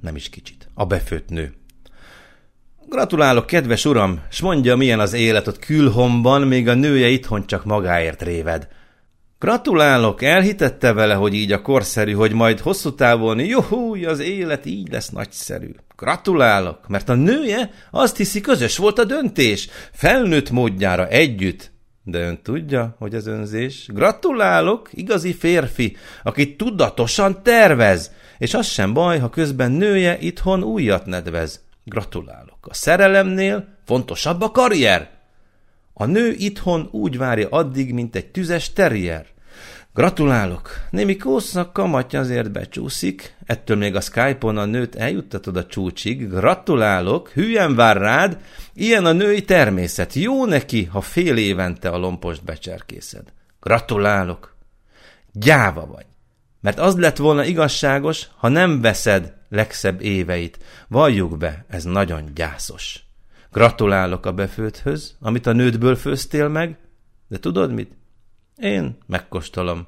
Nem 0.00 0.16
is 0.16 0.28
kicsit. 0.28 0.68
A 0.74 0.84
befőtt 0.84 1.28
nő. 1.28 1.52
Gratulálok, 2.88 3.46
kedves 3.46 3.84
uram, 3.84 4.20
s 4.30 4.40
mondja, 4.40 4.76
milyen 4.76 5.00
az 5.00 5.12
élet 5.12 5.46
ott 5.46 5.58
külhomban, 5.58 6.42
még 6.42 6.68
a 6.68 6.74
nője 6.74 7.08
itthon 7.08 7.46
csak 7.46 7.64
magáért 7.64 8.22
réved. 8.22 8.68
Gratulálok, 9.38 10.22
elhitette 10.22 10.92
vele, 10.92 11.14
hogy 11.14 11.34
így 11.34 11.52
a 11.52 11.62
korszerű, 11.62 12.12
hogy 12.12 12.32
majd 12.32 12.60
hosszú 12.60 12.94
távon, 12.94 13.40
juhúj, 13.40 14.04
az 14.04 14.18
élet 14.18 14.66
így 14.66 14.90
lesz 14.90 15.08
nagyszerű. 15.08 15.70
Gratulálok, 15.96 16.88
mert 16.88 17.08
a 17.08 17.14
nője 17.14 17.70
azt 17.90 18.16
hiszi, 18.16 18.40
közös 18.40 18.76
volt 18.76 18.98
a 18.98 19.04
döntés, 19.04 19.68
felnőtt 19.92 20.50
módjára 20.50 21.08
együtt, 21.08 21.71
de 22.04 22.18
ön 22.18 22.42
tudja, 22.42 22.94
hogy 22.98 23.14
az 23.14 23.26
önzés? 23.26 23.86
Gratulálok, 23.86 24.88
igazi 24.92 25.32
férfi, 25.34 25.96
aki 26.22 26.56
tudatosan 26.56 27.42
tervez, 27.42 28.12
és 28.38 28.54
az 28.54 28.66
sem 28.66 28.92
baj, 28.92 29.18
ha 29.18 29.30
közben 29.30 29.70
nője 29.70 30.18
itthon 30.18 30.62
újat 30.62 31.06
nedvez. 31.06 31.60
Gratulálok. 31.84 32.58
A 32.60 32.74
szerelemnél 32.74 33.68
fontosabb 33.84 34.40
a 34.40 34.50
karrier. 34.50 35.10
A 35.92 36.04
nő 36.04 36.32
itthon 36.32 36.88
úgy 36.90 37.18
várja 37.18 37.48
addig, 37.48 37.92
mint 37.92 38.16
egy 38.16 38.26
tüzes 38.26 38.72
terrier. 38.72 39.26
Gratulálok! 39.94 40.70
Némi 40.90 41.16
kósznak 41.16 41.72
kamatja 41.72 42.20
azért 42.20 42.52
becsúszik, 42.52 43.36
ettől 43.46 43.76
még 43.76 43.94
a 43.94 44.00
Skype-on 44.00 44.56
a 44.56 44.64
nőt 44.64 44.94
eljuttatod 44.94 45.56
a 45.56 45.66
csúcsig. 45.66 46.28
Gratulálok! 46.28 47.28
Hülyen 47.28 47.74
vár 47.74 47.96
rád! 47.96 48.38
Ilyen 48.74 49.04
a 49.04 49.12
női 49.12 49.42
természet. 49.44 50.14
Jó 50.14 50.46
neki, 50.46 50.84
ha 50.84 51.00
fél 51.00 51.36
évente 51.36 51.88
a 51.88 51.96
lompost 51.96 52.44
becserkészed. 52.44 53.32
Gratulálok! 53.60 54.56
Gyáva 55.32 55.86
vagy! 55.86 56.06
Mert 56.60 56.78
az 56.78 56.96
lett 56.96 57.16
volna 57.16 57.44
igazságos, 57.44 58.28
ha 58.36 58.48
nem 58.48 58.80
veszed 58.80 59.34
legszebb 59.48 60.02
éveit. 60.02 60.58
Valljuk 60.88 61.38
be, 61.38 61.64
ez 61.68 61.84
nagyon 61.84 62.30
gyászos. 62.34 63.04
Gratulálok 63.50 64.26
a 64.26 64.32
befőthöz, 64.32 65.16
amit 65.20 65.46
a 65.46 65.52
nődből 65.52 65.96
főztél 65.96 66.48
meg, 66.48 66.78
de 67.28 67.38
tudod 67.38 67.72
mit? 67.72 68.00
Én 68.56 68.96
megkóstolom, 69.06 69.86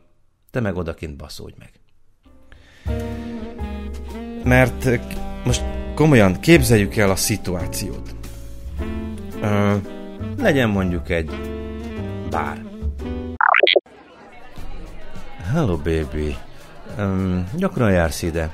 te 0.50 0.60
meg 0.60 0.76
odakint 0.76 1.16
baszódj 1.16 1.54
meg. 1.58 1.70
Mert 4.44 4.88
most 5.44 5.62
komolyan 5.94 6.40
képzeljük 6.40 6.96
el 6.96 7.10
a 7.10 7.16
szituációt. 7.16 8.14
Ö, 9.40 9.76
legyen 10.38 10.68
mondjuk 10.68 11.08
egy 11.10 11.30
bár. 12.30 12.64
Hello, 15.52 15.76
baby. 15.76 16.36
Um, 16.98 17.48
gyakran 17.56 17.92
jársz 17.92 18.22
ide? 18.22 18.50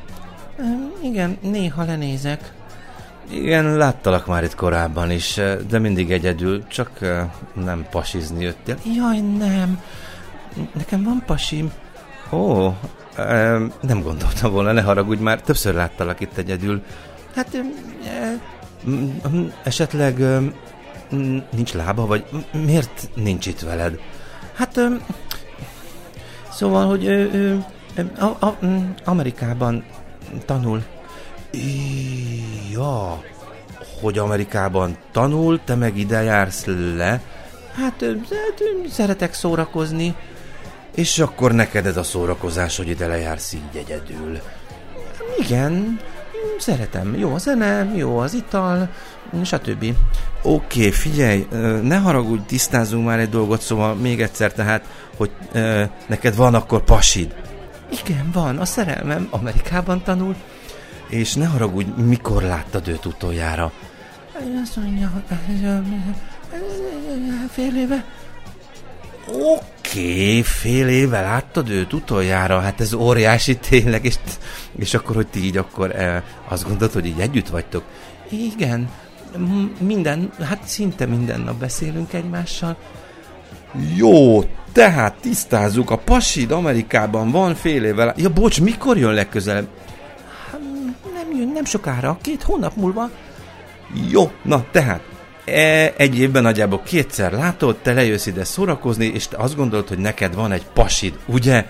Um, 0.59 0.93
igen, 1.03 1.39
néha 1.43 1.85
lenézek. 1.85 2.53
Igen, 3.33 3.77
láttalak 3.77 4.27
már 4.27 4.45
itt 4.45 4.55
korábban 4.55 5.11
is, 5.11 5.41
de 5.69 5.79
mindig 5.79 6.11
egyedül, 6.11 6.67
csak 6.67 6.91
nem 7.53 7.87
pasizni 7.91 8.45
jöttél. 8.45 8.77
Jaj, 8.95 9.21
nem. 9.21 9.83
Nekem 10.73 11.03
van 11.03 11.23
pasim. 11.27 11.73
Ó, 12.33 12.75
nem 13.81 14.03
gondoltam 14.03 14.53
volna, 14.53 14.73
ne 14.73 14.83
haragudj 14.83 15.23
már, 15.23 15.41
többször 15.41 15.75
láttalak 15.75 16.21
itt 16.21 16.37
egyedül. 16.37 16.83
Hát, 17.35 17.63
esetleg 19.65 20.25
nincs 21.51 21.73
lába, 21.73 22.07
vagy 22.07 22.25
miért 22.53 23.09
nincs 23.15 23.47
itt 23.47 23.61
veled? 23.61 23.99
Hát, 24.55 24.81
szóval, 26.51 26.89
hogy 26.89 27.31
Amerikában 29.05 29.85
tanul. 30.45 30.83
Ja, 32.73 33.23
hogy 34.01 34.19
Amerikában 34.19 34.97
tanul, 35.13 35.61
te 35.65 35.75
meg 35.75 35.99
ide 35.99 36.23
jársz 36.23 36.65
le? 36.97 37.21
Hát, 37.75 38.05
szeretek 38.91 39.35
szórakozni. 39.35 40.15
És 40.95 41.19
akkor 41.19 41.53
neked 41.53 41.87
ez 41.87 41.97
a 41.97 42.03
szórakozás, 42.03 42.77
hogy 42.77 42.89
ide 42.89 43.07
lejársz 43.07 43.53
így 43.53 43.77
egyedül. 43.77 44.39
Igen, 45.39 46.01
szeretem. 46.59 47.15
Jó 47.19 47.35
a 47.35 47.39
zene, 47.39 47.91
jó 47.95 48.19
az 48.19 48.35
ital, 48.35 48.89
stb. 49.45 49.95
Oké, 50.43 50.79
okay, 50.79 50.91
figyelj, 50.91 51.47
ne 51.83 51.97
haragudj, 51.97 52.43
tisztázunk 52.47 53.07
már 53.07 53.19
egy 53.19 53.29
dolgot, 53.29 53.61
szóval 53.61 53.95
még 53.95 54.23
egyszer 54.23 54.53
tehát, 54.53 54.85
hogy 55.17 55.31
neked 56.07 56.37
van 56.37 56.55
akkor 56.55 56.85
pasid. 56.85 57.35
Igen, 58.05 58.31
van, 58.33 58.59
a 58.59 58.65
szerelmem 58.65 59.29
Amerikában 59.31 60.03
tanul. 60.03 60.35
És 61.11 61.35
ne 61.35 61.47
haragudj, 61.47 62.01
mikor 62.01 62.43
láttad 62.43 62.89
őt 62.89 63.07
utoljára? 63.07 63.73
Azt 64.63 64.77
mondja, 64.77 65.23
fél 67.51 67.77
éve. 67.77 68.05
Oké, 69.29 69.59
okay, 69.91 70.43
fél 70.43 70.89
éve 70.89 71.21
láttad 71.21 71.69
őt 71.69 71.93
utoljára, 71.93 72.61
hát 72.61 72.81
ez 72.81 72.93
óriási 72.93 73.57
tényleg, 73.57 74.05
és, 74.05 74.15
és 74.77 74.95
akkor, 74.95 75.15
hogy 75.15 75.27
ti 75.27 75.45
így 75.45 75.57
akkor 75.57 75.97
eh, 75.97 76.23
azt 76.49 76.65
gondolod, 76.67 76.93
hogy 76.93 77.07
így 77.07 77.21
együtt 77.21 77.49
vagytok. 77.49 77.85
Igen, 78.29 78.91
minden, 79.79 80.33
hát 80.41 80.63
szinte 80.65 81.07
minden 81.07 81.41
nap 81.41 81.57
beszélünk 81.57 82.13
egymással. 82.13 82.77
Jó, 83.97 84.43
tehát 84.73 85.15
tisztázzuk, 85.21 85.91
a 85.91 85.97
pasid 85.97 86.51
Amerikában 86.51 87.31
van 87.31 87.55
fél 87.55 87.85
évvel. 87.85 88.15
Ja, 88.17 88.29
bocs, 88.29 88.61
mikor 88.61 88.99
jön 88.99 89.13
legközelebb? 89.13 89.69
Jön, 91.41 91.49
nem 91.49 91.65
sokára, 91.65 92.19
két 92.23 92.43
hónap 92.43 92.77
múlva. 92.77 93.11
Jó, 94.11 94.31
na 94.43 94.65
tehát, 94.71 95.03
e, 95.45 95.93
egy 95.97 96.19
évben 96.19 96.43
nagyjából 96.43 96.83
kétszer 96.83 97.33
látod, 97.33 97.77
te 97.77 97.93
lejössz 97.93 98.27
ide 98.27 98.45
szórakozni, 98.45 99.07
és 99.07 99.29
te 99.29 99.37
azt 99.37 99.57
gondolod, 99.57 99.89
hogy 99.89 99.99
neked 99.99 100.35
van 100.35 100.53
egy 100.53 100.67
pasid, 100.67 101.19
ugye? 101.27 101.67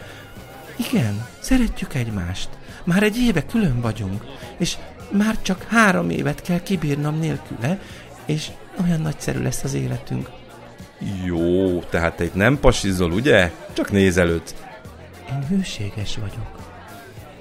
Igen, 0.76 1.26
szeretjük 1.40 1.94
egymást. 1.94 2.48
Már 2.84 3.02
egy 3.02 3.16
éve 3.16 3.46
külön 3.46 3.80
vagyunk, 3.80 4.24
és 4.58 4.76
már 5.10 5.36
csak 5.42 5.66
három 5.68 6.10
évet 6.10 6.42
kell 6.42 6.62
kibírnom 6.62 7.18
nélküle, 7.18 7.78
és 8.26 8.46
olyan 8.84 9.00
nagyszerű 9.00 9.42
lesz 9.42 9.64
az 9.64 9.74
életünk. 9.74 10.28
Jó, 11.24 11.78
tehát 11.80 12.16
te 12.16 12.24
itt 12.24 12.34
nem 12.34 12.58
pasizol, 12.60 13.12
ugye? 13.12 13.52
Csak 13.72 13.90
nézelődsz. 13.90 14.54
Én 15.30 15.46
hűséges 15.48 16.16
vagyok. 16.16 16.59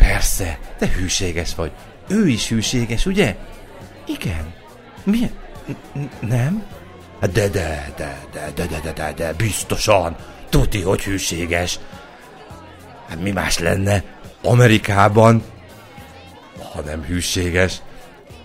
Persze, 0.09 0.59
te 0.77 0.87
hűséges 0.87 1.55
vagy. 1.55 1.71
Ő 2.07 2.27
is 2.27 2.49
hűséges, 2.49 3.05
ugye? 3.05 3.35
Igen. 4.07 4.53
Miért? 5.03 5.33
Nem? 6.19 6.63
De, 7.19 7.27
de, 7.27 7.49
de, 7.49 7.93
de, 8.31 8.51
de, 8.55 8.65
de, 8.65 8.79
de, 8.83 8.91
de, 8.93 9.13
de, 9.13 9.33
biztosan. 9.33 10.15
Tuti, 10.49 10.81
hogy 10.81 11.03
hűséges. 11.03 11.79
Hát 13.07 13.21
mi 13.21 13.31
más 13.31 13.59
lenne 13.59 14.03
Amerikában, 14.43 15.43
ha 16.73 16.81
nem 16.81 17.03
hűséges? 17.03 17.81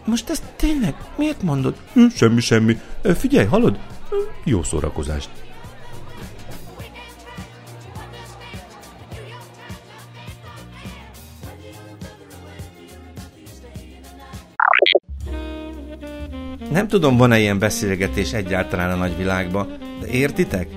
Most 0.05 0.31
ezt 0.31 0.45
tényleg 0.57 0.95
miért 1.17 1.43
mondod? 1.43 1.77
Hm, 1.93 2.07
semmi, 2.17 2.41
semmi. 2.41 2.81
Figyelj, 3.19 3.47
hallod? 3.47 3.79
Jó 4.45 4.63
szórakozást. 4.63 5.29
Nem 16.85 16.93
tudom, 16.93 17.17
van-e 17.17 17.39
ilyen 17.39 17.59
beszélgetés 17.59 18.33
egyáltalán 18.33 18.91
a 18.91 18.95
nagyvilágban, 18.95 19.77
de 20.01 20.07
értitek? 20.07 20.69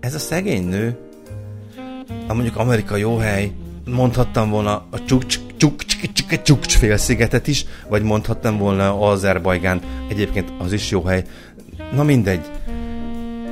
Ez 0.00 0.14
a 0.14 0.18
szegény 0.18 0.68
nő, 0.68 0.98
a 2.28 2.34
mondjuk 2.34 2.56
Amerika 2.56 2.96
jó 2.96 3.16
hely, 3.16 3.52
mondhattam 3.86 4.50
volna 4.50 4.86
a 4.90 5.04
csuk 5.04 5.26
csuk 5.56 5.84
csuk 6.12 6.42
csuk 6.42 6.64
félszigetet 6.64 7.46
is, 7.46 7.64
vagy 7.88 8.02
mondhattam 8.02 8.58
volna 8.58 9.00
Azerbajgánt, 9.00 9.84
egyébként 10.08 10.52
az 10.58 10.72
is 10.72 10.90
jó 10.90 11.02
hely. 11.02 11.24
Na 11.92 12.02
mindegy. 12.02 12.50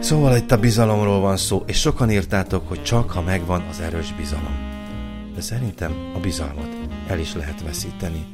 Szóval 0.00 0.36
itt 0.36 0.52
a 0.52 0.58
bizalomról 0.58 1.20
van 1.20 1.36
szó, 1.36 1.62
és 1.66 1.80
sokan 1.80 2.10
írtátok, 2.10 2.68
hogy 2.68 2.82
csak 2.82 3.10
ha 3.10 3.22
megvan 3.22 3.64
az 3.70 3.80
erős 3.80 4.14
bizalom. 4.16 4.56
De 5.34 5.40
szerintem 5.40 5.92
a 6.16 6.18
bizalmat 6.18 6.68
el 7.06 7.18
is 7.18 7.34
lehet 7.34 7.62
veszíteni. 7.62 8.26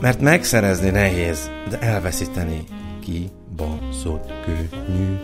Mert 0.00 0.20
megszerezni 0.20 0.90
nehéz, 0.90 1.50
de 1.70 1.78
elveszíteni 1.78 2.64
ki 3.00 3.30
baszott 3.56 4.32
könnyű. 4.44 5.16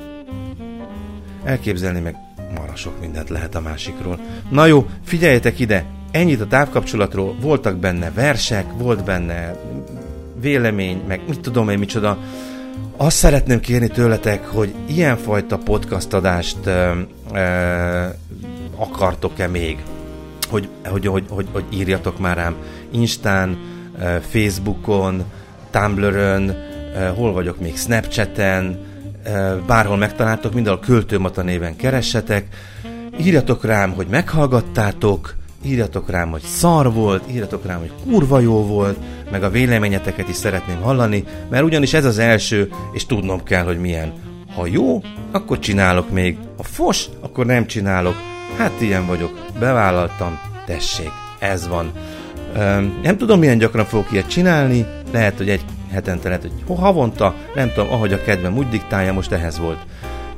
Elképzelni 1.45 2.01
meg 2.01 2.17
mara 2.55 2.77
sok 2.77 3.01
mindent 3.01 3.29
lehet 3.29 3.55
a 3.55 3.61
másikról. 3.61 4.19
Na 4.51 4.67
jó, 4.67 4.87
figyeljetek 5.05 5.59
ide! 5.59 5.85
Ennyit 6.11 6.41
a 6.41 6.47
távkapcsolatról, 6.47 7.37
voltak 7.41 7.77
benne 7.77 8.11
versek, 8.11 8.65
volt 8.77 9.05
benne 9.05 9.57
vélemény, 10.41 11.03
meg 11.09 11.21
mit 11.29 11.41
tudom 11.41 11.69
én 11.69 11.79
micsoda. 11.79 12.19
Azt 12.97 13.17
szeretném 13.17 13.61
kérni 13.61 13.89
tőletek, 13.89 14.47
hogy 14.47 14.75
ilyenfajta 14.87 15.59
podcast 15.59 16.13
adást 16.13 16.57
ö, 16.65 16.91
ö, 17.33 18.07
akartok-e 18.77 19.47
még? 19.47 19.83
Hogy, 20.51 20.69
hogy, 20.85 21.07
hogy, 21.07 21.25
hogy, 21.29 21.47
hogy 21.53 21.65
írjatok 21.73 22.19
már 22.19 22.37
rám 22.37 22.55
Instán, 22.91 23.59
Facebookon, 24.29 25.25
Tumblr-ön, 25.71 26.57
hol 27.15 27.33
vagyok 27.33 27.61
még, 27.61 27.77
Snapchaten, 27.77 28.79
bárhol 29.67 29.97
megtaláltok, 29.97 30.55
mindenhol 30.55 30.83
Költőmata 30.83 31.43
néven 31.43 31.77
keressetek. 31.77 32.47
Írjatok 33.21 33.65
rám, 33.65 33.93
hogy 33.93 34.07
meghallgattátok, 34.07 35.35
írjatok 35.65 36.11
rám, 36.11 36.31
hogy 36.31 36.43
szar 36.43 36.93
volt, 36.93 37.23
írjatok 37.31 37.67
rám, 37.67 37.79
hogy 37.79 37.93
kurva 38.05 38.41
jó 38.41 38.67
volt, 38.67 38.99
meg 39.31 39.43
a 39.43 39.51
véleményeteket 39.51 40.29
is 40.29 40.37
szeretném 40.37 40.81
hallani, 40.81 41.25
mert 41.51 41.65
ugyanis 41.65 41.95
ez 41.95 42.05
az 42.05 42.19
első, 42.19 42.71
és 42.93 43.07
tudnom 43.07 43.43
kell, 43.43 43.65
hogy 43.65 43.79
milyen. 43.79 44.13
Ha 44.55 44.67
jó, 44.67 45.03
akkor 45.33 45.59
csinálok 45.59 46.11
még. 46.11 46.39
Ha 46.57 46.63
fos, 46.63 47.07
akkor 47.21 47.47
nem 47.47 47.67
csinálok. 47.67 48.15
Hát 48.57 48.81
ilyen 48.81 49.07
vagyok. 49.07 49.39
Bevállaltam. 49.59 50.39
Tessék, 50.67 51.11
ez 51.39 51.69
van. 51.69 51.93
Nem 53.03 53.17
tudom, 53.19 53.39
milyen 53.39 53.59
gyakran 53.59 53.85
fogok 53.85 54.13
ilyet 54.13 54.29
csinálni. 54.29 54.87
Lehet, 55.13 55.37
hogy 55.37 55.49
egy 55.49 55.65
hetente, 55.93 56.29
lehet, 56.29 56.43
hogy 56.43 56.77
havonta. 56.79 57.35
Nem 57.55 57.73
tudom, 57.75 57.93
ahogy 57.93 58.13
a 58.13 58.23
kedvem 58.23 58.57
úgy 58.57 58.69
diktálja, 58.69 59.13
most 59.13 59.33
ehhez 59.33 59.59
volt. 59.59 59.79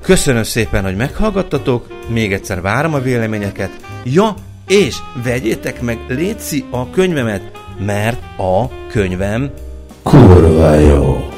Köszönöm 0.02 0.42
szépen, 0.42 0.85
hogy 0.85 0.96
meghallgattatok. 0.96 1.87
Még 2.09 2.33
egyszer 2.33 2.61
várom 2.61 2.94
a 2.94 3.00
véleményeket. 3.00 3.70
Ja, 4.05 4.35
és 4.66 4.96
vegyétek 5.24 5.81
meg 5.81 5.98
Léci 6.09 6.64
a 6.70 6.90
könyvemet, 6.90 7.50
mert 7.79 8.22
a 8.38 8.68
könyvem 8.90 9.50
kurva 10.02 10.74
jó. 10.74 11.29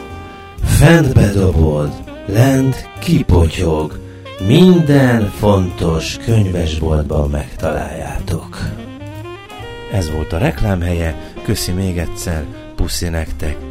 Fent 0.64 1.14
bedobod, 1.14 1.92
lent 2.26 2.88
kipotyog. 2.98 3.98
Minden 4.46 5.30
fontos 5.30 6.16
könyvesboltban 6.24 7.30
megtaláljátok. 7.30 8.58
Ez 9.92 10.10
volt 10.10 10.32
a 10.32 10.38
reklámhelye, 10.38 11.32
köszi 11.42 11.72
még 11.72 11.98
egyszer, 11.98 12.44
puszi 12.76 13.08
nektek. 13.08 13.67